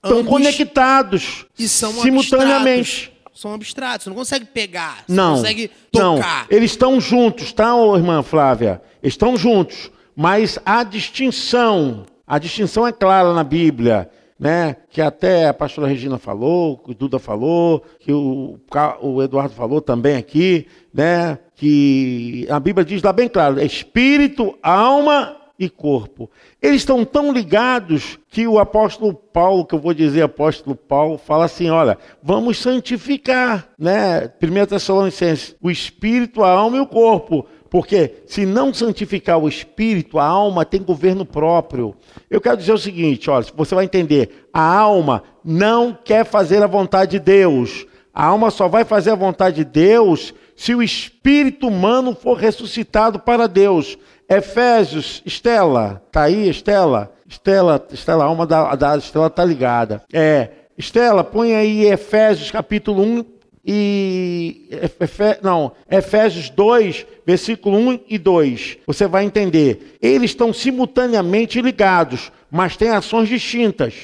[0.05, 3.07] Estão Ambos- conectados E são simultaneamente.
[3.07, 3.12] abstratos.
[3.40, 4.07] São abstratos.
[4.09, 5.05] Não consegue pegar.
[5.07, 6.16] Você Não, não consegue não.
[6.16, 6.47] tocar.
[6.51, 8.82] Eles estão juntos, tá, irmã Flávia?
[9.03, 14.11] Estão juntos, mas a distinção, a distinção é clara na Bíblia,
[14.43, 14.74] né?
[14.90, 18.59] Que até a pastora Regina falou, que o Duda falou, que o,
[19.01, 21.38] o Eduardo falou também aqui, né?
[21.55, 26.28] Que a Bíblia diz lá bem claro, é espírito, alma e corpo.
[26.61, 31.45] Eles estão tão ligados que o apóstolo Paulo, que eu vou dizer apóstolo Paulo, fala
[31.45, 34.28] assim: olha, vamos santificar, né?
[34.43, 37.47] 1 Tessalonicenses, o espírito, a alma e o corpo.
[37.72, 41.96] Porque se não santificar o espírito, a alma tem governo próprio.
[42.28, 46.66] Eu quero dizer o seguinte: olha, você vai entender, a alma não quer fazer a
[46.66, 47.86] vontade de Deus.
[48.12, 53.18] A alma só vai fazer a vontade de Deus se o espírito humano for ressuscitado
[53.18, 53.96] para Deus.
[54.28, 57.10] Efésios, Estela, tá aí, Estela?
[57.26, 60.02] Estela, Estela, a alma da, da Estela tá ligada.
[60.12, 63.24] É, Estela, põe aí Efésios capítulo 1
[63.64, 64.66] e
[65.00, 68.78] Efe, não, Efésios 2, versículo 1 e 2.
[68.86, 69.96] Você vai entender.
[70.02, 73.94] Eles estão simultaneamente ligados, mas têm ações distintas.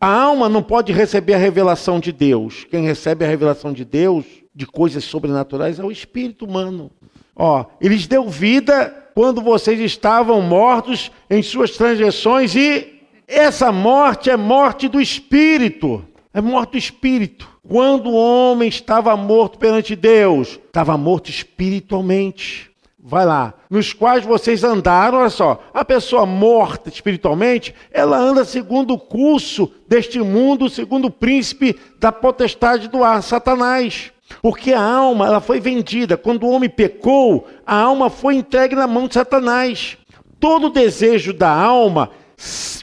[0.00, 2.66] A alma não pode receber a revelação de Deus.
[2.70, 6.90] Quem recebe a revelação de Deus, de coisas sobrenaturais, é o espírito humano.
[7.36, 14.36] Ó, eles deu vida quando vocês estavam mortos em suas transgressões e essa morte é
[14.36, 16.04] morte do espírito.
[16.34, 17.48] É morte do espírito.
[17.66, 22.72] Quando o homem estava morto perante Deus, estava morto espiritualmente.
[22.98, 23.54] Vai lá.
[23.70, 25.62] Nos quais vocês andaram, olha só.
[25.72, 32.10] A pessoa morta espiritualmente, ela anda segundo o curso deste mundo, segundo o príncipe da
[32.10, 34.10] potestade do ar, Satanás.
[34.42, 36.16] Porque a alma, ela foi vendida.
[36.16, 39.96] Quando o homem pecou, a alma foi entregue na mão de Satanás.
[40.40, 42.10] Todo desejo da alma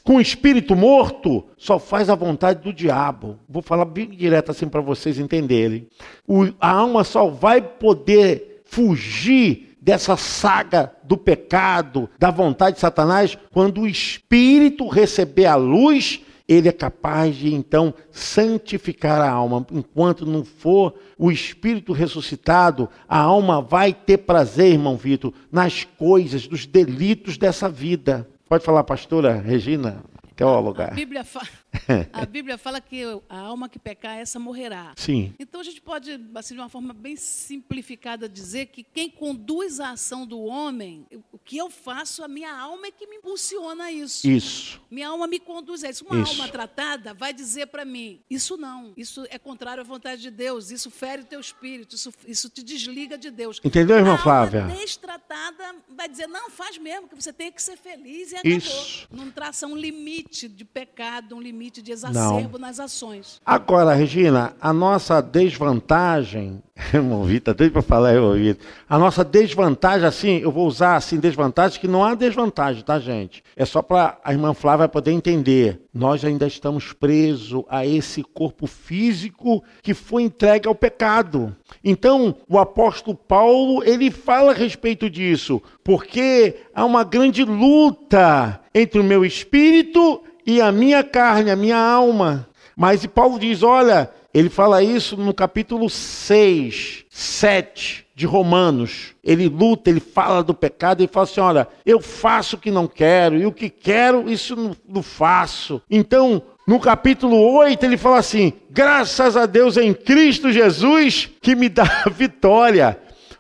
[0.04, 3.38] com o espírito morto só faz a vontade do diabo.
[3.48, 5.88] Vou falar bem direto assim para vocês entenderem.
[6.28, 13.38] O, a alma só vai poder fugir dessa saga do pecado, da vontade de Satanás,
[13.52, 19.66] quando o espírito receber a luz, ele é capaz de então santificar a alma.
[19.72, 26.46] Enquanto não for o espírito ressuscitado, a alma vai ter prazer, irmão Vitor, nas coisas,
[26.48, 28.28] dos delitos dessa vida.
[28.52, 30.04] Pode falar, pastora Regina,
[30.36, 30.88] teóloga.
[30.88, 31.40] A Bíblia, fa...
[32.12, 34.94] a Bíblia fala que a alma que pecar, essa morrerá.
[34.96, 35.34] Sim.
[35.40, 39.92] Então a gente pode, assim, de uma forma bem simplificada, dizer que quem conduz a
[39.92, 43.92] ação do homem, o que eu faço, a minha alma é que me impulsiona a
[43.92, 44.30] isso.
[44.30, 44.82] Isso.
[44.90, 46.06] Minha alma me conduz a isso.
[46.06, 46.32] Uma Isso.
[46.32, 50.72] alma tratada vai dizer para mim: isso não, isso é contrário à vontade de Deus,
[50.72, 53.60] isso fere o teu espírito, isso, isso te desliga de Deus.
[53.64, 54.64] Entendeu, irmã a Flávia?
[54.64, 58.58] alma destratada vai dizer: não, faz mesmo, que você tem que ser feliz e acabou.
[58.58, 59.08] Isso.
[59.12, 63.42] Não traça um limite de pecado, um limite de exacerbo nas ações.
[63.46, 70.08] Agora, Regina, a nossa desvantagem, irmão Vitor, desde para falar, irmão Vitor, a nossa desvantagem,
[70.08, 73.44] assim, eu vou usar assim, desvantagem, que não há desvantagem, tá, gente?
[73.56, 75.82] É só para a irmã Flávia poder entender.
[75.94, 81.56] Nós ainda estamos presos a esse corpo físico que foi entregue ao pecado.
[81.84, 89.00] Então, o apóstolo Paulo, ele fala a respeito disso, porque há uma grande luta entre
[89.02, 92.48] o meu espírito e a minha carne, a minha alma.
[92.76, 99.14] Mas e Paulo diz: olha, ele fala isso no capítulo 6, 7 de Romanos.
[99.24, 102.88] Ele luta, ele fala do pecado, ele fala assim: olha, eu faço o que não
[102.88, 105.82] quero, e o que quero, isso não, não faço.
[105.90, 111.68] Então, no capítulo 8, ele fala assim: graças a Deus em Cristo Jesus que me
[111.68, 112.98] dá a vitória.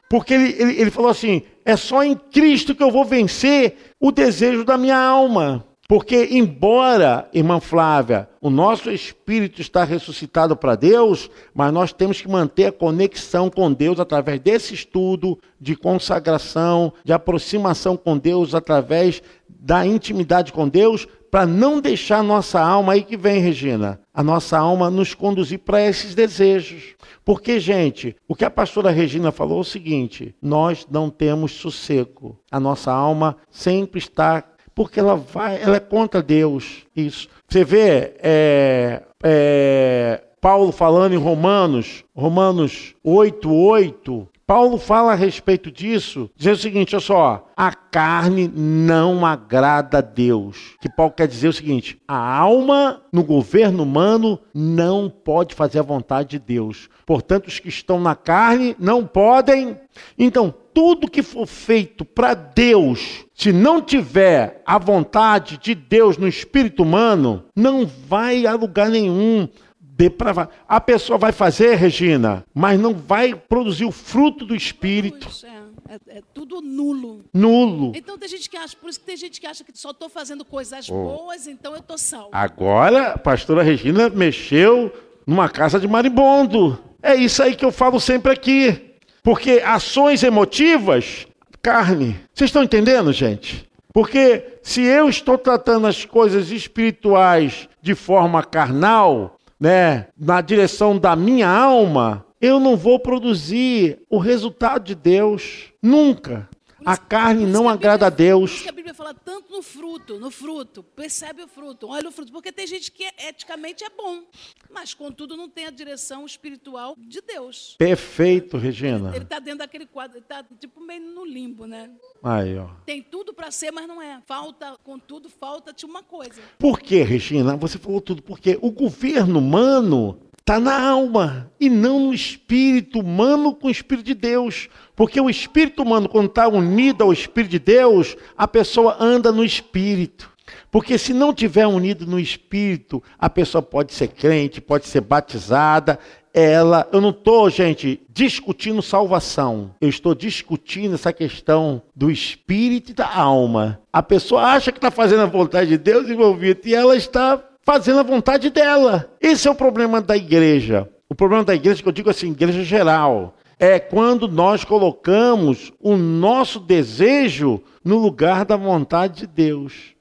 [0.09, 4.11] Porque ele, ele, ele falou assim: é só em Cristo que eu vou vencer o
[4.11, 5.65] desejo da minha alma.
[5.91, 12.29] Porque, embora, irmã Flávia, o nosso espírito está ressuscitado para Deus, mas nós temos que
[12.29, 19.21] manter a conexão com Deus através desse estudo de consagração, de aproximação com Deus, através
[19.49, 24.57] da intimidade com Deus, para não deixar nossa alma, aí que vem, Regina, a nossa
[24.57, 26.95] alma nos conduzir para esses desejos.
[27.23, 32.37] Porque, gente, o que a pastora Regina falou é o seguinte: nós não temos sossego.
[32.51, 34.43] A nossa alma sempre está
[34.83, 36.87] porque ela vai, ela é contra Deus.
[36.95, 37.29] Isso.
[37.47, 44.27] Você vê é, é, Paulo falando em Romanos, Romanos 8, 8.
[44.47, 50.01] Paulo fala a respeito disso, dizendo o seguinte: olha só, a carne não agrada a
[50.01, 50.75] Deus.
[50.81, 55.83] Que Paulo quer dizer o seguinte: a alma no governo humano não pode fazer a
[55.83, 56.89] vontade de Deus.
[57.05, 59.77] Portanto, os que estão na carne não podem.
[60.17, 66.27] Então, tudo que for feito para Deus, se não tiver a vontade de Deus no
[66.27, 69.47] espírito humano, não vai a lugar nenhum.
[69.79, 70.49] Deprava.
[70.67, 75.27] A pessoa vai fazer, Regina, mas não vai produzir o fruto do espírito.
[75.45, 77.23] É, é, é, tudo nulo.
[77.33, 77.91] Nulo.
[77.95, 80.09] Então tem gente que acha, por isso que tem gente que acha que só estou
[80.09, 80.93] fazendo coisas oh.
[80.93, 82.29] boas, então eu estou salvo.
[82.31, 84.91] Agora, a pastora Regina mexeu
[85.27, 86.79] numa casa de marimbondo.
[87.03, 88.90] É isso aí que eu falo sempre aqui.
[89.23, 91.27] Porque ações emotivas,
[91.61, 92.19] carne.
[92.33, 93.69] Vocês estão entendendo, gente?
[93.93, 101.15] Porque se eu estou tratando as coisas espirituais de forma carnal, né, na direção da
[101.15, 106.49] minha alma, eu não vou produzir o resultado de Deus nunca.
[106.85, 108.51] A carne não a agrada a Deus.
[108.51, 110.83] Por isso que a Bíblia fala tanto no fruto, no fruto.
[110.83, 112.31] Percebe o fruto, olha o fruto.
[112.31, 114.23] Porque tem gente que eticamente é bom,
[114.69, 117.75] mas contudo não tem a direção espiritual de Deus.
[117.77, 119.11] Perfeito, Regina.
[119.13, 121.91] Ele está dentro daquele quadro, ele está tipo meio no limbo, né?
[122.23, 122.69] Aí, ó.
[122.85, 124.21] Tem tudo para ser, mas não é.
[124.25, 126.41] Falta, contudo, falta-te uma coisa.
[126.57, 127.55] Por quê, Regina?
[127.57, 128.21] Você falou tudo.
[128.21, 134.05] Porque o governo humano está na alma e não no espírito humano com o espírito
[134.05, 134.67] de Deus.
[134.95, 139.45] Porque o espírito humano, quando está unido ao espírito de Deus, a pessoa anda no
[139.45, 140.29] espírito.
[140.69, 145.99] Porque se não tiver unido no espírito, a pessoa pode ser crente, pode ser batizada.
[146.33, 149.75] Ela, eu não estou, gente, discutindo salvação.
[149.79, 153.81] Eu estou discutindo essa questão do espírito e da alma.
[153.91, 157.99] A pessoa acha que está fazendo a vontade de Deus envolvido e ela está fazendo
[157.99, 159.11] a vontade dela.
[159.19, 160.89] Esse é o problema da igreja.
[161.09, 165.95] O problema da igreja, que eu digo assim, igreja geral, é quando nós colocamos o
[165.95, 169.93] nosso desejo no lugar da vontade de Deus.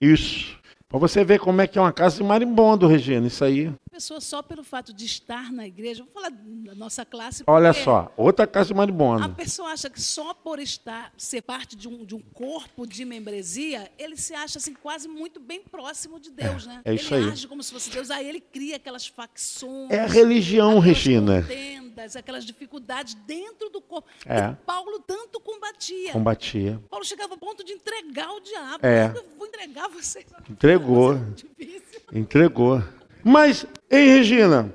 [0.00, 0.56] Isso.
[0.88, 4.20] Para você ver como é que é uma casa de marimbondo, Regina, isso aí pessoa
[4.20, 7.44] só pelo fato de estar na igreja, vou falar da nossa classe.
[7.46, 9.22] Olha só, outra casa de maribondo.
[9.22, 13.04] A pessoa acha que só por estar, ser parte de um, de um corpo de
[13.04, 16.82] membresia, ele se acha assim quase muito bem próximo de Deus, é, né?
[16.84, 17.30] É isso ele aí.
[17.30, 19.92] age como se fosse Deus, aí ele cria aquelas facções.
[19.92, 21.42] É a religião, Regina.
[21.42, 24.08] Contendas, aquelas dificuldades dentro do corpo.
[24.26, 24.50] É.
[24.50, 26.10] E Paulo tanto combatia.
[26.10, 26.82] Combatia.
[26.90, 28.84] Paulo chegava ao ponto de entregar o diabo.
[28.84, 29.12] É.
[29.14, 30.26] Eu vou entregar você.
[30.50, 31.16] Entregou.
[32.12, 32.82] Entregou.
[33.24, 34.70] Mas, ei, Regina,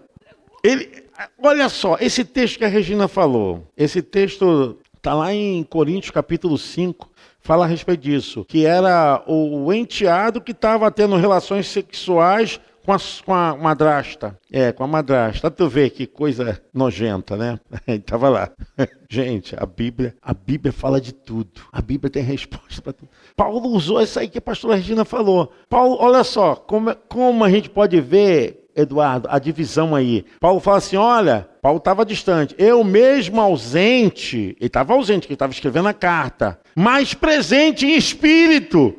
[0.64, 1.04] ele,
[1.42, 6.58] olha só, esse texto que a Regina falou, esse texto está lá em Coríntios capítulo
[6.58, 12.94] 5, fala a respeito disso, que era o enteado que estava tendo relações sexuais com
[12.94, 14.38] a, com a madrasta.
[14.52, 15.50] É, com a madrasta.
[15.52, 17.60] Tu vê que coisa nojenta, né?
[17.88, 18.52] Estava lá.
[19.10, 21.62] Gente, a Bíblia, a Bíblia fala de tudo.
[21.72, 23.10] A Bíblia tem resposta para tudo.
[23.36, 25.52] Paulo usou isso aí que a pastora Regina falou.
[25.70, 30.26] Paulo, olha só, como, como a gente pode ver, Eduardo, a divisão aí.
[30.40, 32.56] Paulo fala assim: olha, Paulo estava distante.
[32.58, 38.96] Eu mesmo ausente, ele estava ausente, que estava escrevendo a carta, mas presente em espírito.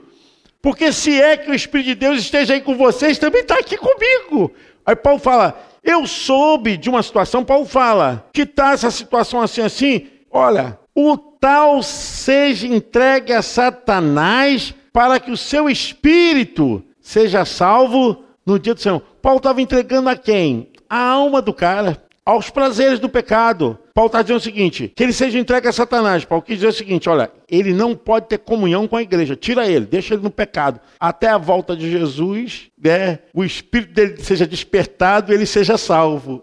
[0.63, 3.77] Porque se é que o Espírito de Deus esteja aí com vocês, também está aqui
[3.77, 4.53] comigo.
[4.85, 9.63] Aí Paulo fala: eu soube de uma situação, Paulo fala, que está essa situação assim,
[9.63, 18.25] assim, olha, o tal seja entregue a Satanás para que o seu espírito seja salvo
[18.45, 19.01] no dia do Senhor.
[19.23, 20.69] Paulo estava entregando a quem?
[20.89, 23.77] A alma do cara, aos prazeres do pecado.
[23.93, 26.25] Paulo está dizendo o seguinte: que ele seja entregue a Satanás.
[26.25, 29.67] Paulo quis dizer o seguinte: olha, ele não pode ter comunhão com a igreja, tira
[29.67, 30.81] ele, deixa ele no pecado.
[30.99, 36.43] Até a volta de Jesus, né, o espírito dele seja despertado e ele seja salvo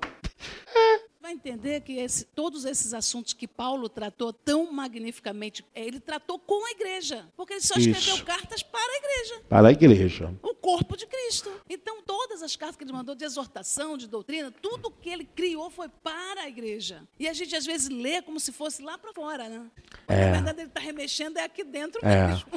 [1.28, 6.39] vai entender que esse, todos esses assuntos que Paulo tratou tão magnificamente, é, ele tratou
[6.39, 8.23] com a igreja, porque ele só escreveu Isso.
[8.23, 9.41] cartas para a igreja.
[9.49, 10.34] Para a igreja.
[10.41, 11.51] O corpo de Cristo.
[11.69, 15.69] Então, todas as cartas que ele mandou de exortação, de doutrina, tudo que ele criou
[15.69, 17.03] foi para a igreja.
[17.19, 19.65] E a gente às vezes lê como se fosse lá para fora, né?
[20.07, 20.28] É.
[20.28, 22.28] Na verdade, ele está remexendo é aqui dentro é.
[22.28, 22.47] mesmo.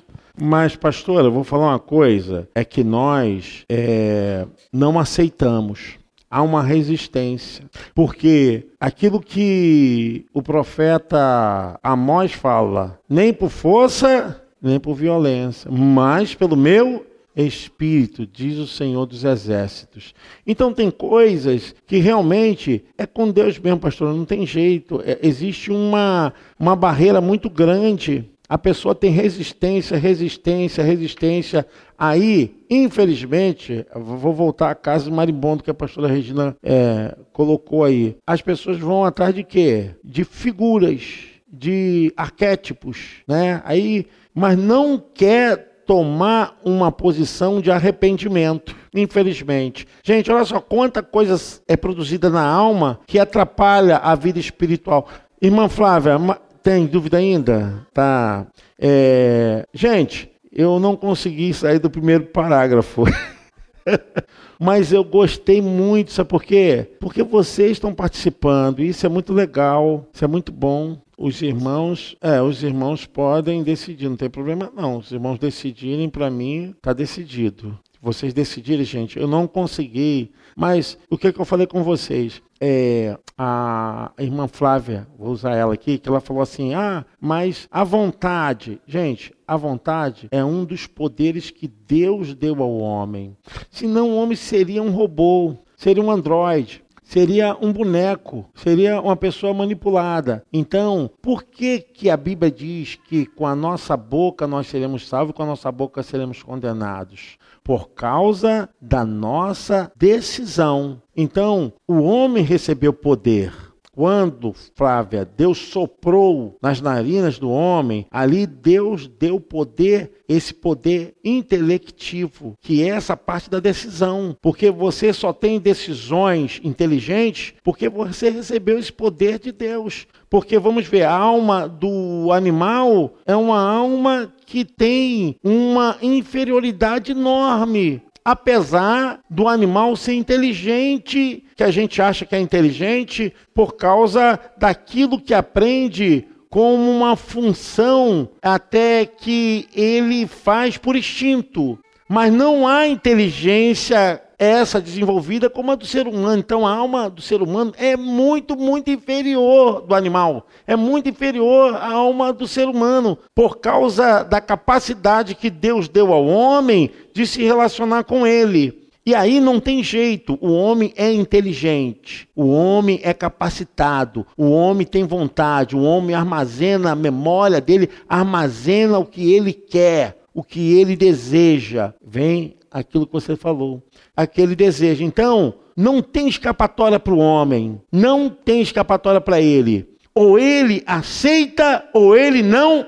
[0.40, 5.99] Mas, pastora, eu vou falar uma coisa: é que nós é, não aceitamos
[6.30, 7.64] há uma resistência.
[7.94, 16.56] Porque aquilo que o profeta Amós fala, nem por força, nem por violência, mas pelo
[16.56, 20.14] meu espírito, diz o Senhor dos Exércitos.
[20.46, 25.00] Então tem coisas que realmente é com Deus mesmo, pastor, não tem jeito.
[25.04, 31.64] É, existe uma, uma barreira muito grande a pessoa tem resistência, resistência, resistência.
[31.96, 38.16] Aí, infelizmente, vou voltar à casa do marimbondo que a pastora Regina é, colocou aí.
[38.26, 39.90] As pessoas vão atrás de quê?
[40.02, 41.00] De figuras,
[41.48, 43.62] de arquétipos, né?
[43.64, 49.86] Aí, mas não quer tomar uma posição de arrependimento, infelizmente.
[50.02, 51.36] Gente, olha só quanta coisa
[51.68, 55.06] é produzida na alma que atrapalha a vida espiritual.
[55.40, 56.18] Irmã Flávia,
[56.62, 57.86] tem dúvida ainda?
[57.92, 58.46] Tá.
[58.78, 63.04] É, gente, eu não consegui sair do primeiro parágrafo.
[64.58, 66.86] Mas eu gostei muito, sabe por quê?
[67.00, 70.98] Porque vocês estão participando, isso é muito legal, isso é muito bom.
[71.16, 74.98] Os irmãos, é, os irmãos podem decidir, não tem problema não.
[74.98, 77.78] Os irmãos decidirem, para mim, tá decidido.
[78.02, 79.18] Vocês decidirem, gente.
[79.18, 82.42] Eu não consegui, mas o que, que eu falei com vocês?
[82.58, 87.84] É, a irmã Flávia, vou usar ela aqui, que ela falou assim: ah, mas a
[87.84, 93.36] vontade, gente, a vontade é um dos poderes que Deus deu ao homem.
[93.70, 99.52] Senão o homem seria um robô, seria um androide seria um boneco, seria uma pessoa
[99.52, 100.44] manipulada.
[100.52, 105.32] Então, por que que a Bíblia diz que com a nossa boca nós seremos salvos
[105.32, 107.36] e com a nossa boca seremos condenados?
[107.62, 111.00] Por causa da nossa decisão.
[111.16, 113.52] Então, o homem recebeu poder
[113.92, 122.54] quando, Flávia, Deus soprou nas narinas do homem, ali Deus deu poder, esse poder intelectivo,
[122.60, 124.36] que é essa parte da decisão.
[124.40, 130.06] Porque você só tem decisões inteligentes porque você recebeu esse poder de Deus.
[130.28, 138.02] Porque vamos ver, a alma do animal é uma alma que tem uma inferioridade enorme
[138.24, 145.20] apesar do animal ser inteligente, que a gente acha que é inteligente, por causa daquilo
[145.20, 151.78] que aprende como uma função até que ele faz por instinto.
[152.08, 156.38] Mas não há inteligência essa desenvolvida como a do ser humano.
[156.38, 160.46] Então a alma do ser humano é muito, muito inferior do animal.
[160.66, 166.10] É muito inferior à alma do ser humano por causa da capacidade que Deus deu
[166.10, 168.88] ao homem de se relacionar com ele.
[169.04, 174.86] E aí não tem jeito, o homem é inteligente, o homem é capacitado, o homem
[174.86, 180.78] tem vontade, o homem armazena a memória dele, armazena o que ele quer, o que
[180.78, 181.92] ele deseja.
[182.06, 183.82] Vem aquilo que você falou
[184.22, 185.02] aquele desejo.
[185.02, 189.88] Então, não tem escapatória para o homem, não tem escapatória para ele.
[190.14, 192.86] Ou ele aceita ou ele não,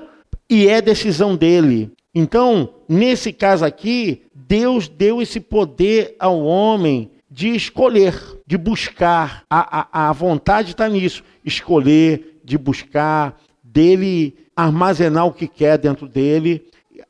[0.49, 1.91] e é decisão dele.
[2.13, 8.13] Então, nesse caso aqui, Deus deu esse poder ao homem de escolher,
[8.45, 9.43] de buscar.
[9.49, 16.07] A, a, a vontade está nisso: escolher, de buscar, dele armazenar o que quer dentro
[16.07, 16.63] dele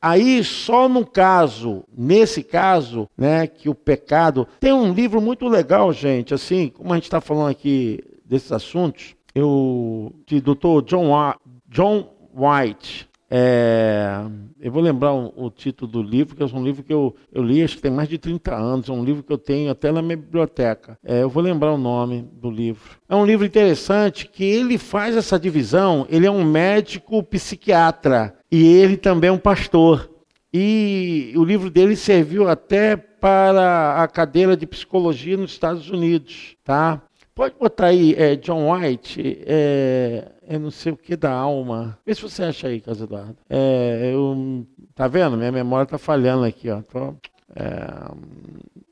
[0.06, 5.90] Aí só no caso, nesse caso, né, que o pecado tem um livro muito legal,
[5.94, 10.82] gente, assim, como a gente está falando aqui desses assuntos, eu de Dr.
[10.84, 11.34] John,
[11.70, 14.24] John White, é,
[14.60, 17.64] eu vou lembrar o, título do livro, que é um livro que eu, eu li,
[17.64, 20.00] acho que tem mais de 30 anos, é um livro que eu tenho até na
[20.00, 20.96] minha biblioteca.
[21.04, 22.96] É, eu vou lembrar o nome do livro.
[23.08, 28.64] É um livro interessante que ele faz essa divisão, ele é um médico psiquiatra e
[28.64, 30.08] ele também é um pastor.
[30.52, 37.02] E o livro dele serviu até para a cadeira de psicologia nos Estados Unidos, tá?
[37.34, 41.98] Pode botar aí é, John White, é, é não sei o que da alma.
[42.04, 43.36] Vê se você acha aí, Casa Eduardo.
[43.48, 45.36] É, eu, tá vendo?
[45.36, 46.82] Minha memória tá falhando aqui, ó.
[46.82, 47.14] Tô,
[47.54, 48.10] é,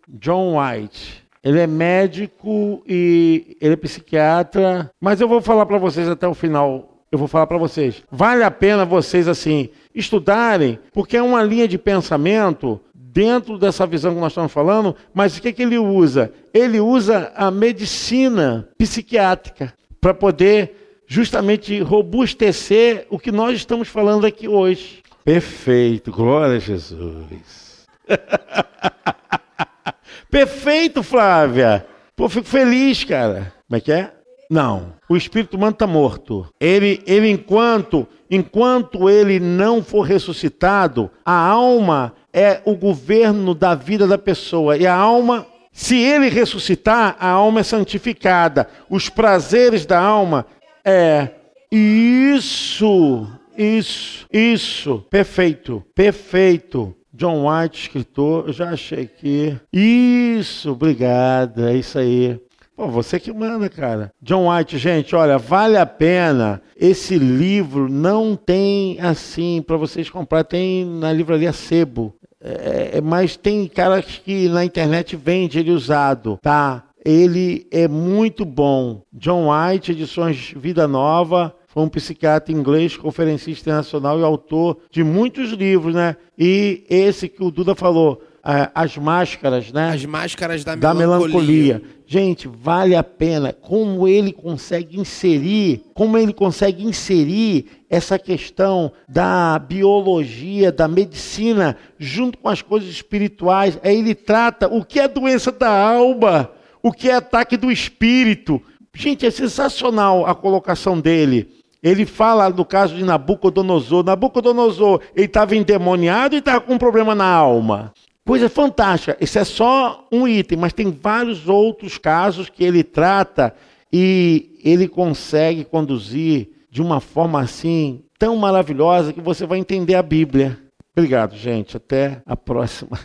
[0.09, 1.23] John White.
[1.43, 6.35] Ele é médico e ele é psiquiatra, mas eu vou falar para vocês até o
[6.35, 8.03] final eu vou falar para vocês.
[8.11, 14.15] Vale a pena vocês assim estudarem, porque é uma linha de pensamento dentro dessa visão
[14.15, 16.33] que nós estamos falando, mas o que, que ele usa?
[16.55, 20.82] Ele usa a medicina psiquiátrica para poder
[21.13, 25.03] justamente robustecer o que nós estamos falando aqui hoje.
[25.23, 27.87] Perfeito, glória a Jesus.
[30.31, 31.87] Perfeito, Flávia.
[32.17, 33.53] Pô, fico feliz, cara.
[33.69, 34.11] Como é que é?
[34.49, 34.95] Não.
[35.07, 36.49] O espírito humano está morto.
[36.59, 44.07] Ele, ele enquanto, enquanto ele não for ressuscitado, a alma é o governo da vida
[44.07, 44.79] da pessoa.
[44.79, 48.67] E a alma, se ele ressuscitar, a alma é santificada.
[48.89, 50.47] Os prazeres da alma
[50.85, 51.29] é
[51.71, 53.27] isso,
[53.57, 55.05] isso, isso.
[55.11, 56.95] Perfeito, perfeito.
[57.15, 59.57] John White, escritor, eu já achei aqui.
[59.73, 62.41] Isso, obrigado, é isso aí.
[62.75, 64.13] Pô, você que manda, cara.
[64.21, 66.61] John White, gente, olha, vale a pena.
[66.77, 72.15] Esse livro não tem assim para vocês comprar, tem na livraria Sebo.
[72.45, 76.83] É, é, mas tem caras que na internet vende ele usado, tá?
[77.05, 79.03] Ele é muito bom.
[79.13, 85.51] John White, edições Vida Nova, foi um psiquiatra inglês, conferencista internacional e autor de muitos
[85.51, 86.17] livros, né?
[86.39, 89.91] E esse que o Duda falou, as máscaras, né?
[89.91, 91.31] As máscaras da, da melancolia.
[91.75, 91.83] melancolia.
[92.07, 99.59] Gente, vale a pena como ele consegue inserir, como ele consegue inserir essa questão da
[99.59, 103.79] biologia, da medicina, junto com as coisas espirituais.
[103.83, 106.51] Aí ele trata o que é doença da alma,
[106.83, 108.61] o que é ataque do espírito.
[108.95, 111.49] Gente, é sensacional a colocação dele.
[111.83, 114.05] Ele fala do caso de Nabucodonosor.
[114.05, 117.93] Nabucodonosor, ele estava endemoniado e estava com um problema na alma.
[118.25, 119.17] Coisa fantástica.
[119.21, 123.55] Esse é só um item, mas tem vários outros casos que ele trata
[123.93, 130.03] e ele consegue conduzir de uma forma assim tão maravilhosa que você vai entender a
[130.03, 130.57] Bíblia.
[130.97, 131.77] Obrigado, gente.
[131.77, 133.01] Até a próxima.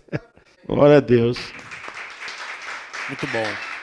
[0.66, 1.38] Glória a Deus.
[3.08, 3.75] Muito bom.